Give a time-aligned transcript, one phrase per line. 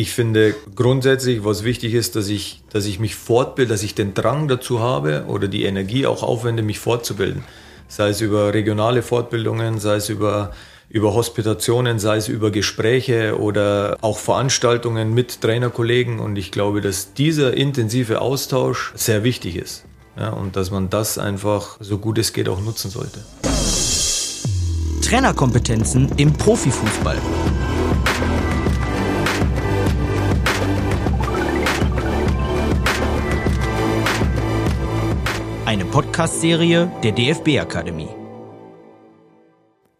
[0.00, 4.14] Ich finde grundsätzlich, was wichtig ist, dass ich, dass ich mich fortbilde, dass ich den
[4.14, 7.44] Drang dazu habe oder die Energie auch aufwende, mich fortzubilden.
[7.86, 10.52] Sei es über regionale Fortbildungen, sei es über,
[10.88, 16.18] über Hospitationen, sei es über Gespräche oder auch Veranstaltungen mit Trainerkollegen.
[16.18, 19.84] Und ich glaube, dass dieser intensive Austausch sehr wichtig ist.
[20.18, 23.20] Ja, und dass man das einfach so gut es geht auch nutzen sollte.
[25.02, 27.18] Trainerkompetenzen im Profifußball.
[35.70, 38.08] Eine Podcast-Serie der DFB-Akademie.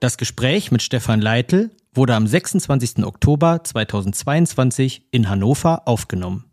[0.00, 3.04] Das Gespräch mit Stefan Leitl wurde am 26.
[3.04, 6.50] Oktober 2022 in Hannover aufgenommen.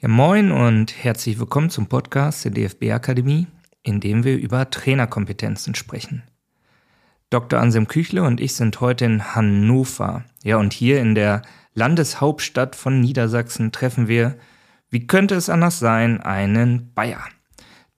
[0.00, 3.46] Ja, moin und herzlich willkommen zum Podcast der DFB-Akademie,
[3.84, 6.24] in dem wir über Trainerkompetenzen sprechen.
[7.30, 7.60] Dr.
[7.60, 10.24] Anselm Küchle und ich sind heute in Hannover.
[10.42, 11.42] Ja, und hier in der
[11.74, 14.36] Landeshauptstadt von Niedersachsen treffen wir
[14.94, 17.24] wie könnte es anders sein, einen Bayer.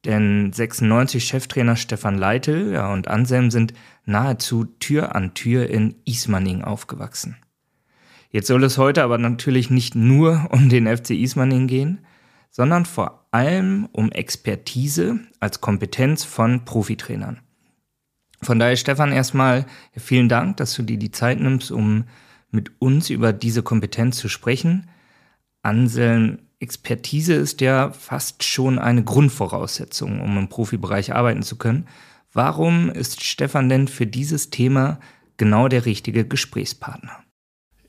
[0.06, 3.74] Denn 96 Cheftrainer Stefan Leitl und Anselm sind
[4.06, 7.36] nahezu Tür an Tür in Ismaning aufgewachsen.
[8.30, 12.00] Jetzt soll es heute aber natürlich nicht nur um den FC Ismaning gehen,
[12.50, 17.40] sondern vor allem um Expertise als Kompetenz von Profitrainern.
[18.40, 22.04] Von daher, Stefan, erstmal vielen Dank, dass du dir die Zeit nimmst, um
[22.50, 24.88] mit uns über diese Kompetenz zu sprechen.
[25.60, 31.86] Anselm, Expertise ist ja fast schon eine Grundvoraussetzung, um im Profibereich arbeiten zu können.
[32.32, 34.98] Warum ist Stefan denn für dieses Thema
[35.36, 37.24] genau der richtige Gesprächspartner?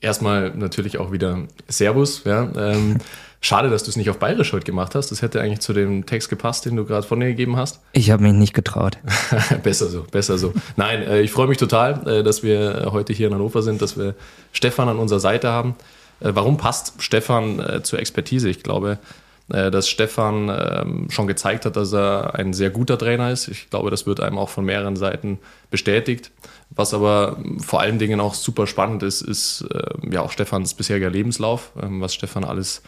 [0.00, 2.22] Erstmal natürlich auch wieder Servus.
[2.24, 2.50] Ja.
[2.56, 2.98] Ähm,
[3.40, 5.10] schade, dass du es nicht auf Bayerisch heute gemacht hast.
[5.10, 7.80] Das hätte eigentlich zu dem Text gepasst, den du gerade von dir gegeben hast.
[7.92, 8.98] Ich habe mich nicht getraut.
[9.62, 10.52] besser so, besser so.
[10.76, 13.98] Nein, äh, ich freue mich total, äh, dass wir heute hier in Hannover sind, dass
[13.98, 14.14] wir
[14.52, 15.74] Stefan an unserer Seite haben.
[16.20, 18.48] Äh, warum passt Stefan äh, zur Expertise?
[18.48, 18.98] Ich glaube,
[19.52, 23.48] äh, dass Stefan ähm, schon gezeigt hat, dass er ein sehr guter Trainer ist.
[23.48, 25.38] Ich glaube, das wird einem auch von mehreren Seiten
[25.70, 26.30] bestätigt.
[26.70, 29.64] Was aber vor allen Dingen auch super spannend ist, ist
[30.10, 32.82] ja auch Stefans bisheriger Lebenslauf, ähm, was Stefan alles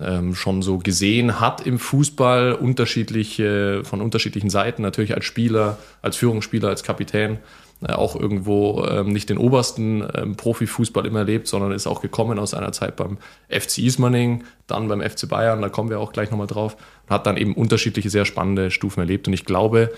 [0.00, 6.16] ähm, schon so gesehen hat im Fußball, unterschiedliche, von unterschiedlichen Seiten, natürlich als Spieler, als
[6.16, 7.38] Führungsspieler, als Kapitän
[7.84, 12.54] auch irgendwo ähm, nicht den obersten ähm, Profifußball immer erlebt, sondern ist auch gekommen aus
[12.54, 16.46] einer Zeit beim FC Ismaning, dann beim FC Bayern, da kommen wir auch gleich nochmal
[16.46, 16.76] drauf,
[17.08, 19.28] hat dann eben unterschiedliche, sehr spannende Stufen erlebt.
[19.28, 19.92] Und ich glaube,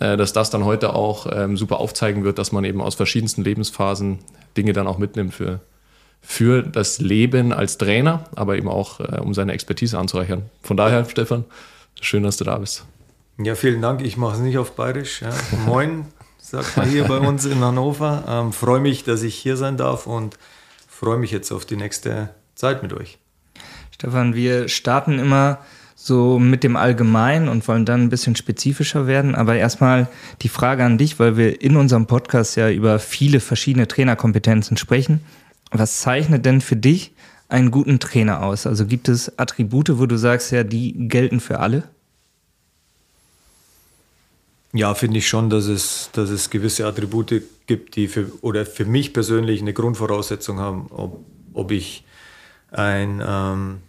[0.00, 3.42] äh, dass das dann heute auch ähm, super aufzeigen wird, dass man eben aus verschiedensten
[3.42, 4.20] Lebensphasen
[4.56, 5.60] Dinge dann auch mitnimmt für,
[6.20, 10.44] für das Leben als Trainer, aber eben auch, äh, um seine Expertise anzureichern.
[10.62, 11.44] Von daher, Stefan,
[12.00, 12.84] schön, dass du da bist.
[13.38, 14.02] Ja, vielen Dank.
[14.02, 15.22] Ich mache es nicht auf Bayerisch.
[15.22, 15.30] Ja.
[15.66, 16.06] Moin,
[16.44, 18.24] sagt man hier bei uns in Hannover.
[18.28, 20.38] Ähm, freue mich, dass ich hier sein darf und
[20.86, 23.18] freue mich jetzt auf die nächste Zeit mit euch.
[23.90, 25.58] Stefan, wir starten immer
[25.94, 29.34] so mit dem Allgemeinen und wollen dann ein bisschen spezifischer werden.
[29.34, 30.06] Aber erstmal
[30.42, 35.20] die Frage an dich, weil wir in unserem Podcast ja über viele verschiedene Trainerkompetenzen sprechen.
[35.70, 37.14] Was zeichnet denn für dich
[37.48, 38.66] einen guten Trainer aus?
[38.66, 41.84] Also gibt es Attribute, wo du sagst, ja, die gelten für alle?
[44.76, 48.84] Ja, finde ich schon, dass es, dass es gewisse Attribute gibt, die für, oder für
[48.84, 52.04] mich persönlich eine Grundvoraussetzung haben, ob, ob ich
[52.72, 53.82] ein, ähm,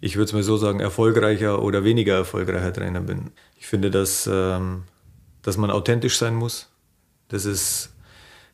[0.00, 3.32] ich würde es mal so sagen, erfolgreicher oder weniger erfolgreicher Trainer bin.
[3.58, 4.84] Ich finde, dass, ähm,
[5.42, 6.70] dass man authentisch sein muss.
[7.28, 7.92] Das ist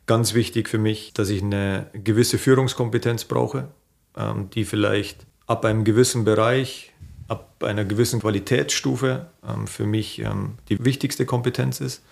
[0.07, 3.69] ganz wichtig für mich, dass ich eine gewisse Führungskompetenz brauche,
[4.17, 6.93] ähm, die vielleicht ab einem gewissen Bereich
[7.29, 12.03] ab einer gewissen Qualitätsstufe ähm, für mich ähm, die wichtigste Kompetenz ist.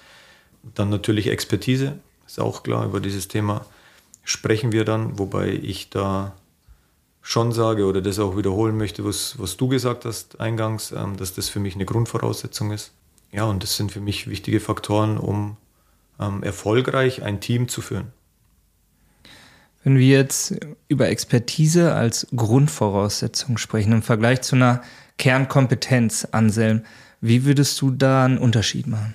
[0.74, 3.66] Dann natürlich Expertise, ist auch klar, über dieses Thema
[4.24, 6.34] sprechen wir dann, wobei ich da
[7.20, 11.34] schon sage oder das auch wiederholen möchte, was, was du gesagt hast eingangs, ähm, dass
[11.34, 12.92] das für mich eine Grundvoraussetzung ist.
[13.32, 15.56] Ja, und das sind für mich wichtige Faktoren, um
[16.20, 18.12] ähm, erfolgreich ein Team zu führen.
[19.82, 20.54] Wenn wir jetzt
[20.88, 24.82] über Expertise als Grundvoraussetzung sprechen, im Vergleich zu einer
[25.18, 26.82] Kernkompetenz, Anselm.
[27.20, 29.14] Wie würdest du da einen Unterschied machen?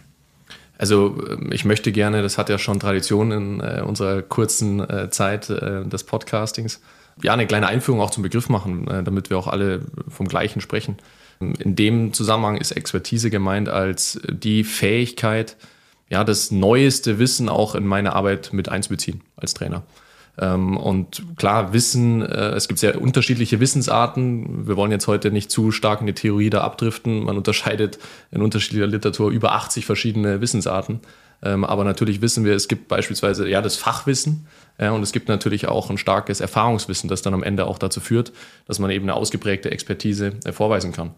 [0.80, 5.10] Also ähm, ich möchte gerne, das hat ja schon Tradition in äh, unserer kurzen äh,
[5.12, 6.82] Zeit äh, des Podcastings,
[7.22, 10.62] ja, eine kleine Einführung auch zum Begriff machen, äh, damit wir auch alle vom Gleichen
[10.62, 10.98] sprechen.
[11.40, 15.58] In dem Zusammenhang ist Expertise gemeint als die Fähigkeit,
[16.10, 19.84] ja, das neueste Wissen auch in meine Arbeit mit einzubeziehen als Trainer.
[20.40, 24.68] Ähm, und klar, Wissen, äh, es gibt sehr unterschiedliche Wissensarten.
[24.68, 27.24] Wir wollen jetzt heute nicht zu stark in die Theorie da abdriften.
[27.24, 28.00] Man unterscheidet
[28.32, 31.02] in unterschiedlicher Literatur über 80 verschiedene Wissensarten.
[31.44, 34.48] Ähm, aber natürlich wissen wir, es gibt beispielsweise ja das Fachwissen
[34.80, 38.00] ja, und es gibt natürlich auch ein starkes Erfahrungswissen, das dann am Ende auch dazu
[38.00, 38.32] führt,
[38.66, 41.12] dass man eben eine ausgeprägte Expertise äh, vorweisen kann.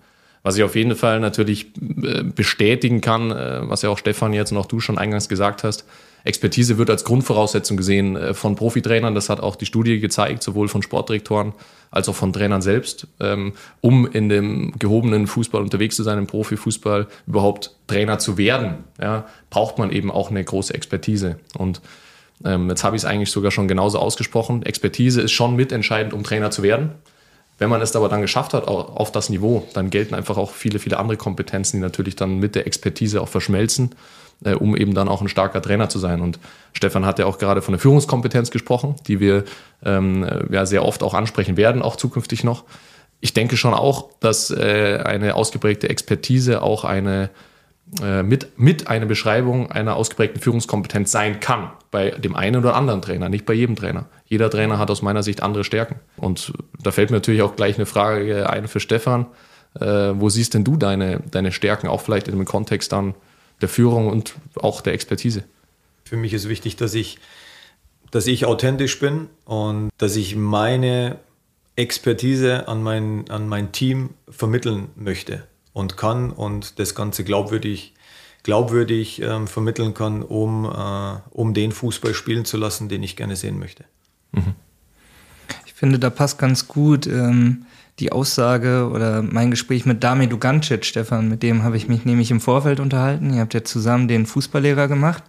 [0.43, 4.57] Was ich auf jeden Fall natürlich äh, bestätigen kann, was ja auch Stefan jetzt und
[4.57, 5.85] auch du schon eingangs gesagt hast,
[6.23, 9.15] Expertise wird als Grundvoraussetzung gesehen äh, von Profitrainern.
[9.15, 11.53] Das hat auch die Studie gezeigt, sowohl von Sportdirektoren
[11.89, 13.07] als auch von Trainern selbst.
[13.19, 18.85] Ähm, um in dem gehobenen Fußball unterwegs zu sein, im Profifußball überhaupt Trainer zu werden,
[18.99, 21.37] ja, braucht man eben auch eine große Expertise.
[21.57, 21.81] Und
[22.45, 24.63] ähm, jetzt habe ich es eigentlich sogar schon genauso ausgesprochen.
[24.63, 26.91] Expertise ist schon mitentscheidend, um Trainer zu werden.
[27.57, 30.79] Wenn man es aber dann geschafft hat auf das Niveau, dann gelten einfach auch viele,
[30.79, 33.91] viele andere Kompetenzen, die natürlich dann mit der Expertise auch verschmelzen
[34.43, 36.21] äh, um eben dann auch ein starker Trainer zu sein.
[36.21, 36.39] Und
[36.73, 39.43] Stefan hat ja auch gerade von der Führungskompetenz gesprochen, die wir
[39.83, 42.63] ähm, ja sehr oft auch ansprechen werden, auch zukünftig noch.
[43.19, 47.29] Ich denke schon auch, dass äh, eine ausgeprägte Expertise auch eine
[48.01, 51.71] äh, mit, mit einer Beschreibung einer ausgeprägten Führungskompetenz sein kann.
[51.91, 54.05] Bei dem einen oder anderen Trainer, nicht bei jedem Trainer.
[54.25, 55.95] Jeder Trainer hat aus meiner Sicht andere Stärken.
[56.15, 59.25] Und da fällt mir natürlich auch gleich eine Frage ein für Stefan.
[59.77, 63.13] Äh, wo siehst denn du deine, deine Stärken, auch vielleicht in dem Kontext dann
[63.61, 65.43] der Führung und auch der Expertise.
[66.03, 67.19] Für mich ist wichtig, dass ich,
[68.11, 71.19] dass ich authentisch bin und dass ich meine
[71.75, 77.93] Expertise an mein, an mein Team vermitteln möchte und kann und das Ganze glaubwürdig,
[78.43, 83.35] glaubwürdig ähm, vermitteln kann, um, äh, um den Fußball spielen zu lassen, den ich gerne
[83.35, 83.85] sehen möchte.
[84.31, 84.55] Mhm.
[85.65, 87.07] Ich finde, da passt ganz gut.
[87.07, 87.65] Ähm
[87.99, 92.31] die Aussage oder mein Gespräch mit Dami Dugancic, Stefan, mit dem habe ich mich nämlich
[92.31, 93.33] im Vorfeld unterhalten.
[93.33, 95.23] Ihr habt ja zusammen den Fußballlehrer gemacht.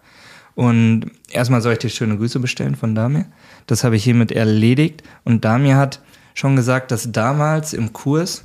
[0.54, 3.26] Und erstmal soll ich dir schöne Grüße bestellen von Damir.
[3.66, 5.02] Das habe ich hiermit erledigt.
[5.24, 6.00] Und Damir hat
[6.34, 8.44] schon gesagt, dass damals im Kurs,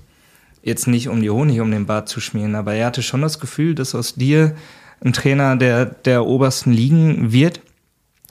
[0.62, 3.40] jetzt nicht um die Honig um den Bart zu schmieren, aber er hatte schon das
[3.40, 4.56] Gefühl, dass aus dir
[5.04, 7.62] ein Trainer der, der obersten Ligen wird.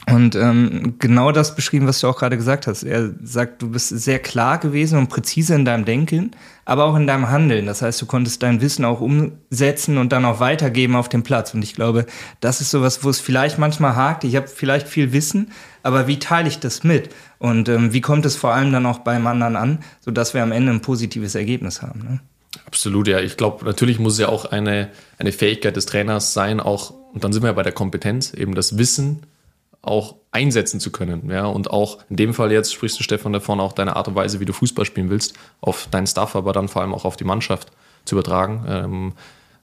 [0.09, 2.85] Und ähm, genau das beschrieben, was du auch gerade gesagt hast.
[2.85, 6.31] Er sagt, du bist sehr klar gewesen und präzise in deinem Denken,
[6.65, 7.67] aber auch in deinem Handeln.
[7.67, 11.55] Das heißt, du konntest dein Wissen auch umsetzen und dann auch weitergeben auf dem Platz.
[11.55, 12.07] Und ich glaube,
[12.41, 14.23] das ist sowas, wo es vielleicht manchmal hakt.
[14.23, 15.51] Ich habe vielleicht viel Wissen,
[15.83, 17.11] aber wie teile ich das mit?
[17.39, 20.53] Und ähm, wie kommt es vor allem dann auch beim anderen an, sodass wir am
[20.53, 22.05] Ende ein positives Ergebnis haben?
[22.05, 22.21] Ne?
[22.65, 23.19] Absolut, ja.
[23.19, 24.89] Ich glaube, natürlich muss es ja auch eine,
[25.19, 28.55] eine Fähigkeit des Trainers sein, auch, und dann sind wir ja bei der Kompetenz, eben
[28.55, 29.23] das Wissen
[29.87, 31.31] auch einsetzen zu können.
[31.31, 34.15] Ja, und auch in dem Fall jetzt sprichst du, Stefan, davon, auch deine Art und
[34.15, 37.17] Weise, wie du Fußball spielen willst, auf deinen Staff, aber dann vor allem auch auf
[37.17, 37.73] die Mannschaft
[38.05, 38.65] zu übertragen.
[38.69, 39.13] Ähm,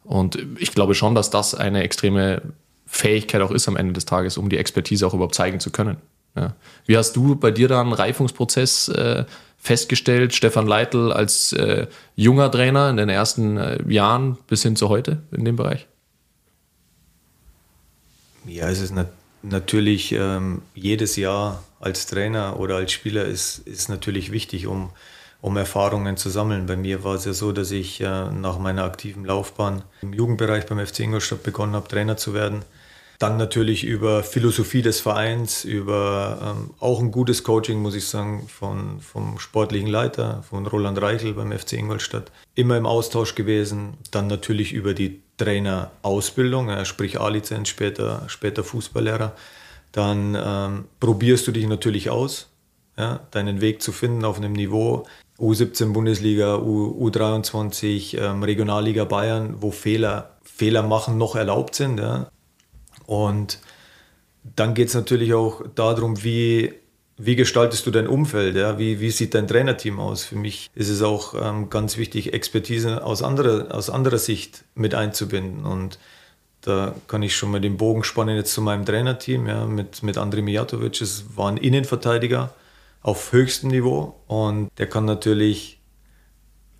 [0.03, 2.41] und ich glaube schon, dass das eine extreme
[2.85, 5.97] Fähigkeit auch ist am Ende des Tages, um die Expertise auch überhaupt zeigen zu können.
[6.35, 6.55] Ja.
[6.85, 9.25] Wie hast du bei dir da einen Reifungsprozess äh,
[9.57, 14.89] festgestellt, Stefan Leitl als äh, junger Trainer in den ersten äh, Jahren bis hin zu
[14.89, 15.87] heute in dem Bereich?
[18.45, 18.93] Ja, es ist
[19.43, 24.89] natürlich ähm, jedes Jahr als Trainer oder als Spieler ist, ist natürlich wichtig, um,
[25.41, 26.65] um Erfahrungen zu sammeln.
[26.65, 30.65] Bei mir war es ja so, dass ich äh, nach meiner aktiven Laufbahn im Jugendbereich
[30.65, 32.63] beim FC Ingolstadt begonnen habe, Trainer zu werden.
[33.19, 38.47] Dann natürlich über Philosophie des Vereins, über ähm, auch ein gutes Coaching, muss ich sagen,
[38.49, 42.31] von, vom sportlichen Leiter, von Roland Reichel beim FC Ingolstadt.
[42.55, 43.93] Immer im Austausch gewesen.
[44.11, 49.33] Dann natürlich über die Trainerausbildung, ja, sprich A-Lizenz, später, später Fußballlehrer,
[49.91, 52.49] dann ähm, probierst du dich natürlich aus,
[52.97, 55.05] ja, deinen Weg zu finden auf einem Niveau,
[55.39, 61.99] U17 Bundesliga, U, U23 ähm, Regionalliga Bayern, wo Fehler, Fehler machen noch erlaubt sind.
[61.99, 62.29] Ja.
[63.07, 63.59] Und
[64.55, 66.73] dann geht es natürlich auch darum, wie
[67.25, 68.55] wie gestaltest du dein Umfeld?
[68.55, 68.77] Ja?
[68.77, 70.23] Wie, wie sieht dein Trainerteam aus?
[70.23, 74.93] Für mich ist es auch ähm, ganz wichtig, Expertise aus anderer, aus anderer Sicht mit
[74.95, 75.65] einzubinden.
[75.65, 75.99] Und
[76.61, 80.17] da kann ich schon mal den Bogen spannen jetzt zu meinem Trainerteam ja, mit, mit
[80.17, 81.01] Andrei Mijatovic.
[81.01, 82.53] Es war ein Innenverteidiger
[83.01, 85.79] auf höchstem Niveau und der kann natürlich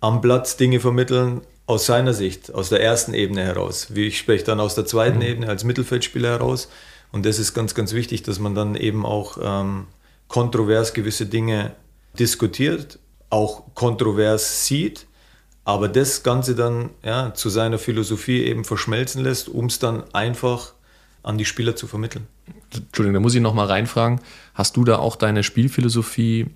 [0.00, 3.94] am Platz Dinge vermitteln aus seiner Sicht, aus der ersten Ebene heraus.
[3.94, 5.24] Wie ich spreche dann aus der zweiten mhm.
[5.24, 6.68] Ebene als Mittelfeldspieler heraus.
[7.12, 9.86] Und das ist ganz, ganz wichtig, dass man dann eben auch ähm,
[10.28, 11.74] kontrovers gewisse Dinge
[12.18, 12.98] diskutiert,
[13.30, 15.06] auch kontrovers sieht,
[15.64, 20.74] aber das Ganze dann ja, zu seiner Philosophie eben verschmelzen lässt, um es dann einfach
[21.22, 22.26] an die Spieler zu vermitteln.
[22.74, 24.20] Entschuldigung, da muss ich nochmal reinfragen.
[24.52, 26.46] Hast du da auch deine Spielphilosophie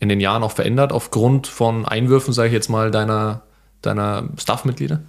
[0.00, 3.42] in den Jahren auch verändert, aufgrund von Einwürfen, sage ich jetzt mal, deiner,
[3.82, 5.00] deiner Staffmitglieder?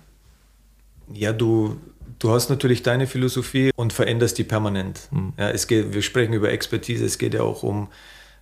[1.13, 1.77] Ja, du,
[2.19, 5.07] du hast natürlich deine Philosophie und veränderst die permanent.
[5.11, 5.33] Mhm.
[5.37, 7.87] Ja, es geht, wir sprechen über Expertise, es geht ja auch um,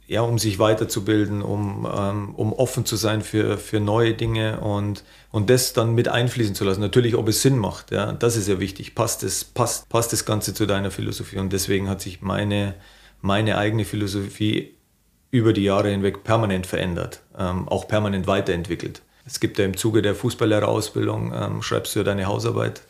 [0.08, 5.04] ja, um sich weiterzubilden, um, ähm, um offen zu sein für, für neue Dinge und,
[5.32, 6.82] und das dann mit einfließen zu lassen.
[6.82, 8.96] Natürlich, ob es Sinn macht, ja, das ist ja wichtig.
[8.96, 11.40] Passt das, passt, passt das Ganze zu deiner Philosophie?
[11.40, 12.76] Und deswegen hat sich meine,
[13.22, 14.76] meine eigene Philosophie
[15.32, 19.02] über die Jahre hinweg permanent verändert, ähm, auch permanent weiterentwickelt.
[19.26, 22.84] Es gibt ja im Zuge der Fußballlehrerausbildung, ähm, schreibst du ja deine Hausarbeit,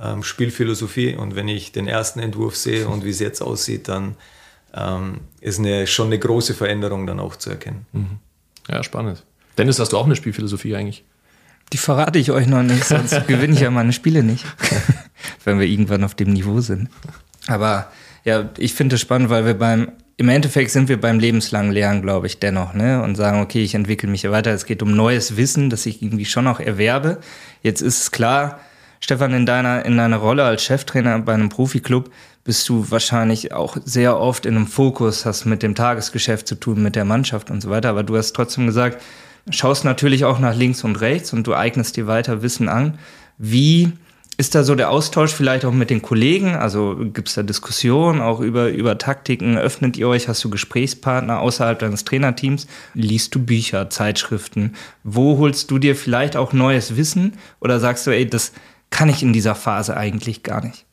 [0.00, 4.16] ähm, Spielphilosophie und wenn ich den ersten Entwurf sehe und wie es jetzt aussieht, dann
[4.74, 7.86] ähm, ist eine, schon eine große Veränderung dann auch zu erkennen.
[7.92, 8.18] Mhm.
[8.68, 9.24] Ja, spannend.
[9.56, 11.04] Dennis, hast du auch eine Spielphilosophie eigentlich?
[11.72, 14.44] Die verrate ich euch noch nicht, sonst gewinne ich ja meine Spiele nicht,
[15.44, 16.88] wenn wir irgendwann auf dem Niveau sind.
[17.46, 17.90] Aber
[18.24, 22.02] ja, ich finde es spannend, weil wir beim, im Endeffekt sind wir beim lebenslangen Lernen,
[22.02, 23.02] glaube ich, dennoch, ne?
[23.02, 24.52] Und sagen, okay, ich entwickle mich weiter.
[24.52, 27.18] Es geht um neues Wissen, das ich irgendwie schon auch erwerbe.
[27.62, 28.60] Jetzt ist es klar,
[29.04, 32.10] Stefan, in deiner, in deiner Rolle als Cheftrainer bei einem Profiklub
[32.42, 36.82] bist du wahrscheinlich auch sehr oft in einem Fokus, hast mit dem Tagesgeschäft zu tun,
[36.82, 37.90] mit der Mannschaft und so weiter.
[37.90, 39.02] Aber du hast trotzdem gesagt,
[39.50, 42.98] schaust natürlich auch nach links und rechts und du eignest dir weiter Wissen an.
[43.36, 43.92] Wie
[44.38, 46.54] ist da so der Austausch vielleicht auch mit den Kollegen?
[46.54, 49.58] Also gibt es da Diskussionen auch über, über Taktiken?
[49.58, 50.28] Öffnet ihr euch?
[50.28, 52.66] Hast du Gesprächspartner außerhalb deines Trainerteams?
[52.94, 54.72] Liest du Bücher, Zeitschriften?
[55.02, 57.34] Wo holst du dir vielleicht auch neues Wissen?
[57.60, 58.52] Oder sagst du, ey, das
[58.94, 60.86] kann ich in dieser Phase eigentlich gar nicht?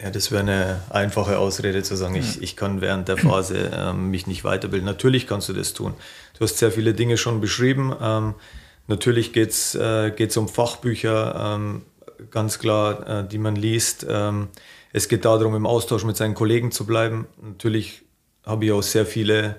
[0.00, 4.10] Ja, das wäre eine einfache Ausrede zu sagen, ich, ich kann während der Phase ähm,
[4.12, 4.86] mich nicht weiterbilden.
[4.86, 5.94] Natürlich kannst du das tun.
[6.38, 7.92] Du hast sehr viele Dinge schon beschrieben.
[8.00, 8.34] Ähm,
[8.86, 11.82] natürlich geht es äh, um Fachbücher, ähm,
[12.30, 14.06] ganz klar, äh, die man liest.
[14.08, 14.46] Ähm,
[14.92, 17.26] es geht darum, im Austausch mit seinen Kollegen zu bleiben.
[17.42, 18.02] Natürlich
[18.44, 19.56] habe ich auch sehr viele,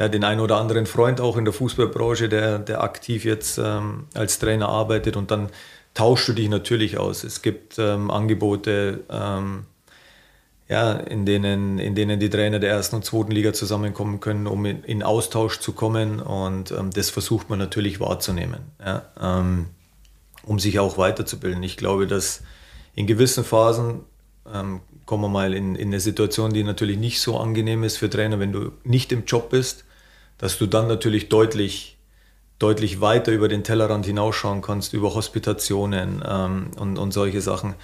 [0.00, 4.06] ja, den einen oder anderen Freund auch in der Fußballbranche, der, der aktiv jetzt ähm,
[4.14, 5.50] als Trainer arbeitet und dann
[5.94, 7.24] tauschst du dich natürlich aus.
[7.24, 9.64] Es gibt ähm, Angebote, ähm,
[10.68, 14.64] ja, in, denen, in denen die Trainer der ersten und zweiten Liga zusammenkommen können, um
[14.64, 16.20] in, in Austausch zu kommen.
[16.20, 19.66] Und ähm, das versucht man natürlich wahrzunehmen, ja, ähm,
[20.42, 21.62] um sich auch weiterzubilden.
[21.62, 22.42] Ich glaube, dass
[22.94, 24.00] in gewissen Phasen
[24.52, 28.08] ähm, kommen wir mal in, in eine Situation, die natürlich nicht so angenehm ist für
[28.08, 29.84] Trainer, wenn du nicht im Job bist,
[30.38, 31.93] dass du dann natürlich deutlich,
[32.58, 37.74] deutlich weiter über den Tellerrand hinausschauen kannst, über Hospitationen ähm, und, und solche Sachen.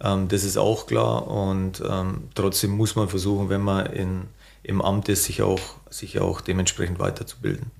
[0.00, 4.22] Ähm, das ist auch klar und ähm, trotzdem muss man versuchen, wenn man in,
[4.62, 7.70] im Amt ist, sich auch, sich auch dementsprechend weiterzubilden.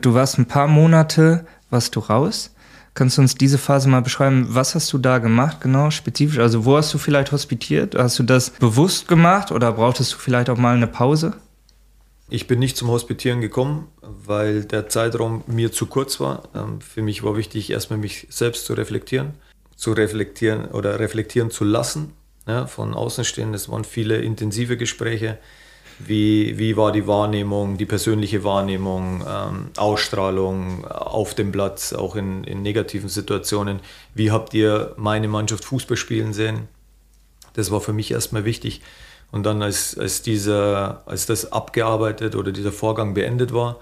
[0.00, 2.54] Du warst ein paar Monate, warst du raus.
[2.94, 4.46] Kannst du uns diese Phase mal beschreiben?
[4.50, 6.38] Was hast du da gemacht, genau, spezifisch?
[6.38, 7.94] Also, wo hast du vielleicht hospitiert?
[7.94, 11.34] Hast du das bewusst gemacht oder brauchtest du vielleicht auch mal eine Pause?
[12.32, 16.48] Ich bin nicht zum Hospitieren gekommen, weil der Zeitraum mir zu kurz war.
[16.54, 19.34] Ähm, für mich war wichtig, erstmal mich selbst zu reflektieren
[19.82, 22.12] zu reflektieren oder reflektieren zu lassen
[22.46, 23.54] ja, von Außenstehenden.
[23.54, 25.38] Es waren viele intensive Gespräche.
[25.98, 32.44] Wie, wie war die Wahrnehmung, die persönliche Wahrnehmung, ähm, Ausstrahlung auf dem Platz, auch in,
[32.44, 33.80] in negativen Situationen?
[34.14, 36.68] Wie habt ihr meine Mannschaft Fußball spielen sehen?
[37.54, 38.82] Das war für mich erstmal wichtig.
[39.32, 43.80] Und dann, als, als, dieser, als das abgearbeitet oder dieser Vorgang beendet war,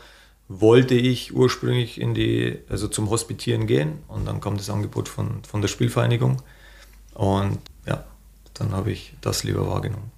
[0.48, 5.42] wollte ich ursprünglich in die, also zum Hospitieren gehen und dann kam das Angebot von,
[5.44, 6.40] von der Spielvereinigung
[7.14, 8.04] und ja,
[8.54, 10.10] dann habe ich das lieber wahrgenommen.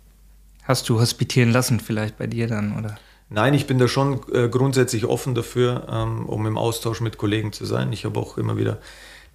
[0.62, 2.99] Hast du hospitieren lassen vielleicht bei dir dann, oder?
[3.29, 7.53] Nein, ich bin da schon äh, grundsätzlich offen dafür, ähm, um im Austausch mit Kollegen
[7.53, 7.93] zu sein.
[7.93, 8.79] Ich habe auch immer wieder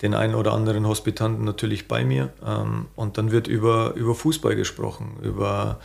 [0.02, 4.56] den einen oder anderen Hospitanten natürlich bei mir ähm, und dann wird über, über Fußball
[4.56, 5.80] gesprochen, über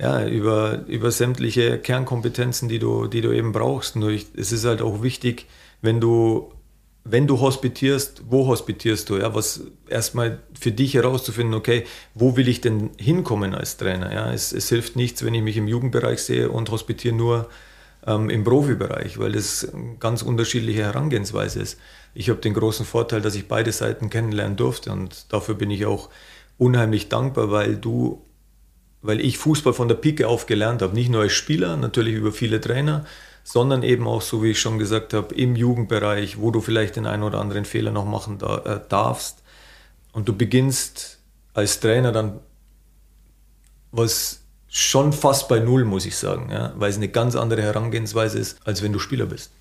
[0.00, 3.96] ja, über, über sämtliche Kernkompetenzen, die du, die du eben brauchst.
[3.96, 5.46] Nur ich, es ist halt auch wichtig,
[5.82, 6.52] wenn du,
[7.04, 9.16] wenn du hospitierst, wo hospitierst du?
[9.16, 11.84] Ja, was erstmal für dich herauszufinden, okay,
[12.14, 14.12] wo will ich denn hinkommen als Trainer?
[14.12, 17.48] Ja, es, es hilft nichts, wenn ich mich im Jugendbereich sehe und hospitiere nur
[18.06, 21.78] ähm, im Profibereich, weil das eine ganz unterschiedliche Herangehensweise ist.
[22.14, 25.86] Ich habe den großen Vorteil, dass ich beide Seiten kennenlernen durfte und dafür bin ich
[25.86, 26.08] auch
[26.56, 28.24] unheimlich dankbar, weil du
[29.00, 30.94] weil ich Fußball von der Pike auf gelernt habe.
[30.94, 33.04] Nicht nur als Spieler, natürlich über viele Trainer,
[33.44, 37.06] sondern eben auch, so wie ich schon gesagt habe, im Jugendbereich, wo du vielleicht den
[37.06, 39.42] einen oder anderen Fehler noch machen da, äh, darfst.
[40.12, 41.20] Und du beginnst
[41.54, 42.40] als Trainer dann
[43.90, 46.74] was schon fast bei Null, muss ich sagen, ja?
[46.76, 49.52] weil es eine ganz andere Herangehensweise ist, als wenn du Spieler bist.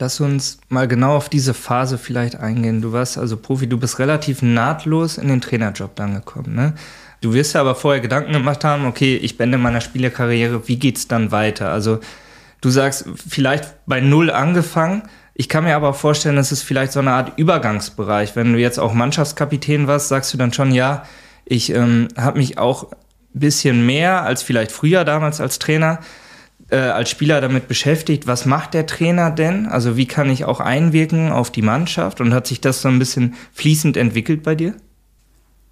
[0.00, 2.80] Lass uns mal genau auf diese Phase vielleicht eingehen.
[2.80, 6.54] Du warst also Profi, du bist relativ nahtlos in den Trainerjob dann gekommen.
[6.54, 6.74] Ne?
[7.20, 11.08] Du wirst ja aber vorher Gedanken gemacht haben, okay, ich beende meiner Spielerkarriere, wie geht's
[11.08, 11.72] dann weiter?
[11.72, 11.98] Also
[12.60, 15.02] du sagst, vielleicht bei Null angefangen.
[15.34, 18.36] Ich kann mir aber vorstellen, das ist vielleicht so eine Art Übergangsbereich.
[18.36, 21.04] Wenn du jetzt auch Mannschaftskapitän warst, sagst du dann schon, ja,
[21.44, 22.96] ich ähm, habe mich auch ein
[23.32, 25.98] bisschen mehr als vielleicht früher damals als Trainer
[26.70, 29.66] äh, als Spieler damit beschäftigt, was macht der Trainer denn?
[29.66, 32.20] Also wie kann ich auch einwirken auf die Mannschaft?
[32.20, 34.74] Und hat sich das so ein bisschen fließend entwickelt bei dir?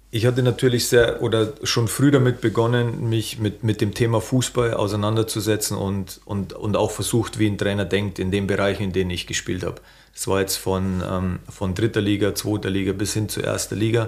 [0.09, 4.73] Ich hatte natürlich sehr oder schon früh damit begonnen, mich mit, mit dem Thema Fußball
[4.73, 9.11] auseinanderzusetzen und, und, und auch versucht, wie ein Trainer denkt in den Bereichen, in denen
[9.11, 9.81] ich gespielt habe.
[10.13, 14.07] Das war jetzt von, ähm, von dritter Liga, zweiter Liga bis hin zu erster Liga,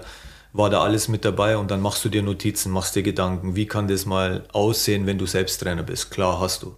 [0.52, 3.68] war da alles mit dabei und dann machst du dir Notizen, machst dir Gedanken, wie
[3.68, 6.12] kann das mal aussehen, wenn du selbst Trainer bist.
[6.12, 6.76] Klar hast du.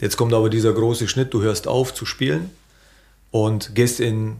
[0.00, 2.50] Jetzt kommt aber dieser große Schnitt, du hörst auf zu spielen
[3.30, 4.36] und gehst in,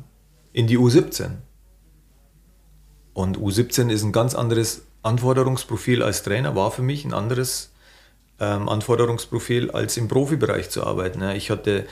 [0.53, 1.31] in die U17
[3.13, 7.73] und U17 ist ein ganz anderes Anforderungsprofil als Trainer, war für mich ein anderes
[8.39, 11.21] ähm, Anforderungsprofil als im Profibereich zu arbeiten.
[11.21, 11.87] Ja, ich hatte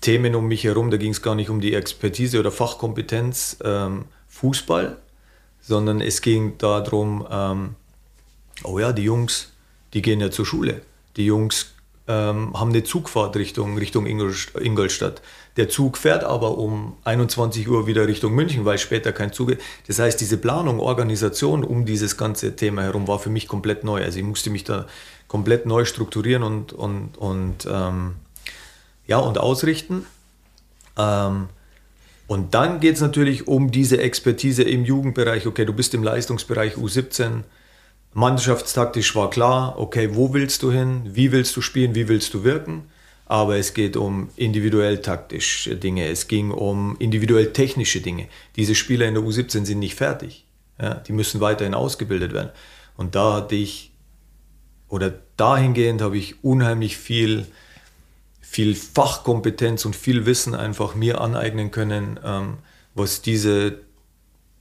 [0.00, 4.06] Themen um mich herum, da ging es gar nicht um die Expertise oder Fachkompetenz ähm,
[4.28, 4.98] Fußball,
[5.66, 7.74] sondern es ging darum, ähm,
[8.64, 9.52] oh ja, die Jungs,
[9.94, 10.82] die gehen ja zur Schule.
[11.16, 11.74] Die Jungs
[12.06, 15.22] ähm, haben eine Zugfahrt Richtung, Richtung Ingolstadt.
[15.56, 19.60] Der Zug fährt aber um 21 Uhr wieder Richtung München, weil später kein Zug ist.
[19.86, 24.02] Das heißt, diese Planung, Organisation um dieses ganze Thema herum war für mich komplett neu.
[24.02, 24.86] Also ich musste mich da
[25.28, 28.16] komplett neu strukturieren und, und, und, ähm,
[29.06, 30.04] ja, und ausrichten.
[30.98, 31.48] Ähm,
[32.26, 35.46] und dann geht es natürlich um diese Expertise im Jugendbereich.
[35.46, 37.42] Okay, du bist im Leistungsbereich U17.
[38.12, 41.02] Mannschaftstaktisch war klar, okay, wo willst du hin?
[41.04, 41.94] Wie willst du spielen?
[41.94, 42.84] Wie willst du wirken?
[43.26, 48.28] aber es geht um individuell taktische Dinge, es ging um individuell technische Dinge.
[48.56, 50.44] Diese Spieler in der U17 sind nicht fertig.
[50.80, 52.50] Ja, die müssen weiterhin ausgebildet werden.
[52.96, 53.92] Und da hatte ich,
[54.88, 57.46] oder dahingehend habe ich unheimlich viel,
[58.54, 62.58] viel Fachkompetenz und viel Wissen einfach mir aneignen können, ähm,
[62.94, 63.80] was diese,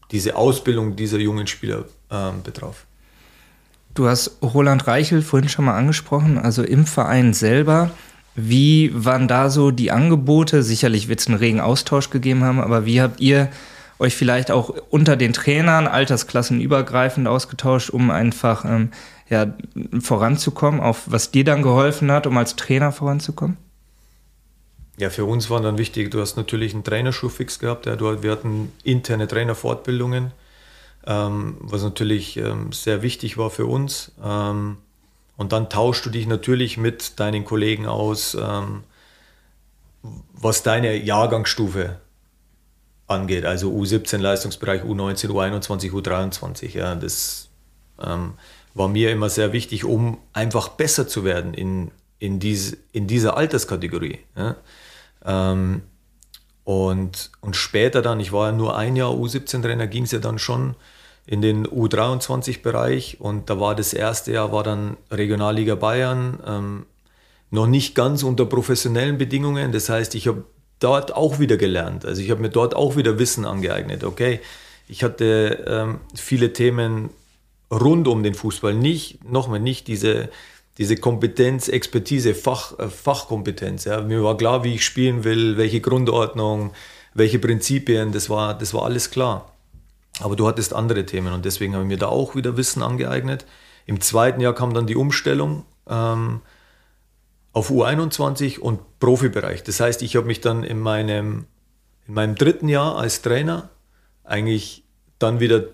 [0.09, 2.85] diese Ausbildung dieser jungen Spieler ähm, betraf.
[3.93, 7.91] Du hast Roland Reichel vorhin schon mal angesprochen, also im Verein selber
[8.35, 10.63] wie waren da so die Angebote?
[10.63, 13.49] Sicherlich wird es einen regen Austausch gegeben haben, aber wie habt ihr
[13.99, 18.89] euch vielleicht auch unter den Trainern altersklassenübergreifend ausgetauscht, um einfach ähm,
[19.29, 19.53] ja,
[19.99, 23.57] voranzukommen, auf was dir dann geholfen hat, um als Trainer voranzukommen?
[24.97, 28.31] Ja, für uns war dann wichtig, du hast natürlich einen Trainerschuhfix gehabt, ja, du, wir
[28.31, 30.31] hatten interne Trainerfortbildungen,
[31.07, 34.11] ähm, was natürlich ähm, sehr wichtig war für uns.
[34.23, 34.77] Ähm,
[35.35, 38.83] und dann tauschst du dich natürlich mit deinen Kollegen aus, ähm,
[40.33, 41.99] was deine Jahrgangsstufe
[43.07, 43.45] angeht.
[43.45, 46.77] Also U17 Leistungsbereich, U19, U21, U23.
[46.77, 47.49] Ja, das
[47.99, 48.33] ähm,
[48.73, 53.37] war mir immer sehr wichtig, um einfach besser zu werden in, in, diese, in dieser
[53.37, 54.19] Alterskategorie.
[54.35, 54.55] Ja.
[55.25, 55.83] Ähm,
[56.63, 60.39] und, und später dann, ich war ja nur ein Jahr U17-Trainer, ging es ja dann
[60.39, 60.75] schon
[61.25, 66.85] in den U23-Bereich und da war das erste Jahr war dann Regionalliga Bayern, ähm,
[67.49, 69.71] noch nicht ganz unter professionellen Bedingungen.
[69.71, 70.43] Das heißt, ich habe
[70.79, 72.05] dort auch wieder gelernt.
[72.05, 74.03] Also ich habe mir dort auch wieder Wissen angeeignet.
[74.03, 74.39] Okay,
[74.87, 77.09] ich hatte ähm, viele Themen
[77.71, 80.29] rund um den Fußball, nicht nochmal nicht diese
[80.77, 83.85] diese Kompetenz, Expertise, Fach, äh, Fachkompetenz.
[83.85, 84.01] Ja.
[84.01, 86.71] Mir war klar, wie ich spielen will, welche Grundordnung,
[87.13, 89.51] welche Prinzipien, das war, das war alles klar.
[90.19, 93.45] Aber du hattest andere Themen und deswegen habe ich mir da auch wieder Wissen angeeignet.
[93.85, 96.41] Im zweiten Jahr kam dann die Umstellung ähm,
[97.51, 99.63] auf U21 und Profibereich.
[99.63, 101.45] Das heißt, ich habe mich dann in meinem,
[102.07, 103.69] in meinem dritten Jahr als Trainer
[104.23, 104.83] eigentlich
[105.19, 105.65] dann wieder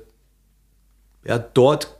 [1.25, 1.98] ja, dort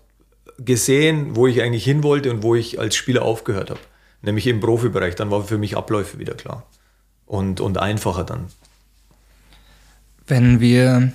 [0.65, 3.79] gesehen, wo ich eigentlich hin wollte und wo ich als Spieler aufgehört habe.
[4.21, 5.15] Nämlich im Profibereich.
[5.15, 6.65] Dann war für mich Abläufe wieder klar
[7.25, 8.47] und, und einfacher dann.
[10.27, 11.11] Wenn wir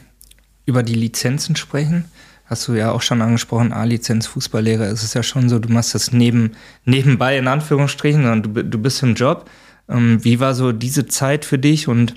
[0.66, 2.06] über die Lizenzen sprechen.
[2.46, 4.84] Hast du ja auch schon angesprochen, A-Lizenz, Fußballlehrer.
[4.84, 6.52] Es ist ja schon so, du machst das neben,
[6.84, 9.48] nebenbei in Anführungsstrichen, sondern du, du bist im Job.
[9.88, 12.14] Ähm, wie war so diese Zeit für dich und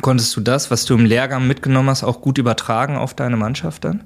[0.00, 3.84] konntest du das, was du im Lehrgang mitgenommen hast, auch gut übertragen auf deine Mannschaft
[3.84, 4.04] dann?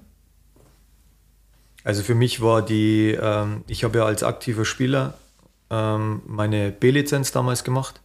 [1.86, 5.14] Also für mich war die, ähm, ich habe ja als aktiver Spieler
[5.70, 8.00] ähm, meine B-Lizenz damals gemacht.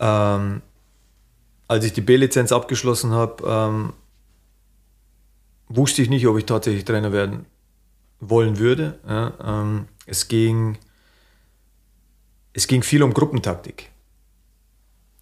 [0.00, 0.62] Ähm,
[1.68, 3.92] als ich die B-Lizenz abgeschlossen habe, ähm,
[5.68, 7.44] wusste ich nicht, ob ich tatsächlich Trainer werden
[8.20, 8.98] wollen würde.
[9.06, 10.78] Ja, ähm, es, ging,
[12.54, 13.90] es ging viel um Gruppentaktik.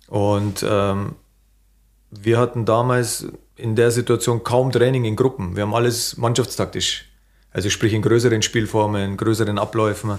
[0.06, 1.16] Und ähm,
[2.12, 5.56] wir hatten damals in der Situation kaum Training in Gruppen.
[5.56, 7.06] Wir haben alles mannschaftstaktisch.
[7.54, 10.18] Also sprich in größeren Spielformen, größeren Abläufen.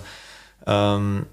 [0.66, 1.28] Ähm,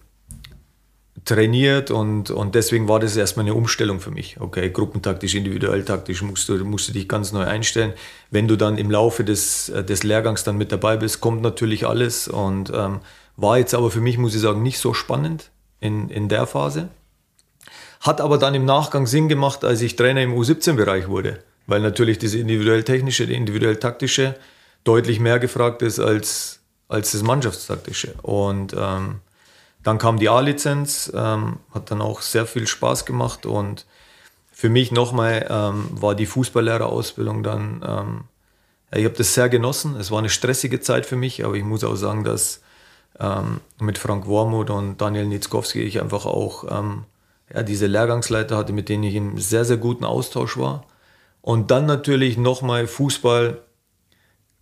[1.24, 4.40] trainiert und, und deswegen war das erstmal eine Umstellung für mich.
[4.40, 7.94] Okay, gruppentaktisch, individuell taktisch musst du, musst du dich ganz neu einstellen.
[8.30, 11.86] Wenn du dann im Laufe des, äh, des Lehrgangs dann mit dabei bist, kommt natürlich
[11.86, 13.00] alles und ähm,
[13.36, 15.50] war jetzt aber für mich, muss ich sagen, nicht so spannend.
[15.82, 16.88] in, in der Phase.
[18.00, 22.18] Hat aber dann im Nachgang Sinn gemacht, als ich Trainer im U17-Bereich wurde, weil natürlich
[22.18, 24.36] das individuell technische, das individuell taktische
[24.84, 28.14] deutlich mehr gefragt ist als, als das Mannschaftstaktische.
[28.22, 29.20] Und ähm,
[29.82, 33.86] dann kam die A-Lizenz, ähm, hat dann auch sehr viel Spaß gemacht und
[34.52, 38.24] für mich nochmal ähm, war die Fußballlehrerausbildung dann, ähm,
[38.94, 39.96] ich habe das sehr genossen.
[39.96, 42.60] Es war eine stressige Zeit für mich, aber ich muss auch sagen, dass
[43.18, 47.04] ähm, mit Frank Wormuth und Daniel Nitzkowski ich einfach auch ähm,
[47.52, 50.84] ja, diese Lehrgangsleiter hatte, mit denen ich im sehr, sehr guten Austausch war.
[51.40, 53.62] Und dann natürlich nochmal Fußball,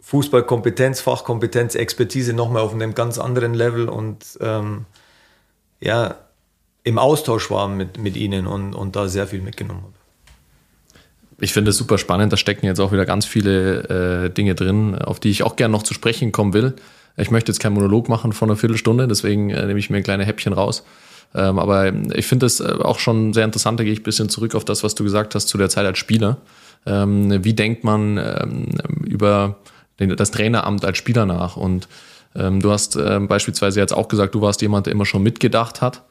[0.00, 4.86] Fußballkompetenz, Fachkompetenz, Expertise nochmal auf einem ganz anderen Level und ähm,
[5.80, 6.16] ja,
[6.82, 9.94] im Austausch war mit, mit ihnen und, und da sehr viel mitgenommen habe.
[11.42, 14.96] Ich finde es super spannend, da stecken jetzt auch wieder ganz viele äh, Dinge drin,
[14.96, 16.74] auf die ich auch gerne noch zu sprechen kommen will.
[17.16, 20.02] Ich möchte jetzt keinen Monolog machen von einer Viertelstunde, deswegen äh, nehme ich mir ein
[20.02, 20.84] kleines Häppchen raus.
[21.34, 24.28] Ähm, aber ich finde es äh, auch schon sehr interessant, da gehe ich ein bisschen
[24.28, 26.38] zurück auf das, was du gesagt hast zu der Zeit als Spieler.
[26.86, 28.68] Ähm, wie denkt man ähm,
[29.04, 29.56] über
[30.08, 31.56] das Traineramt als Spieler nach?
[31.56, 31.88] Und
[32.34, 35.80] ähm, du hast ähm, beispielsweise jetzt auch gesagt, du warst jemand, der immer schon mitgedacht
[35.80, 36.02] hat.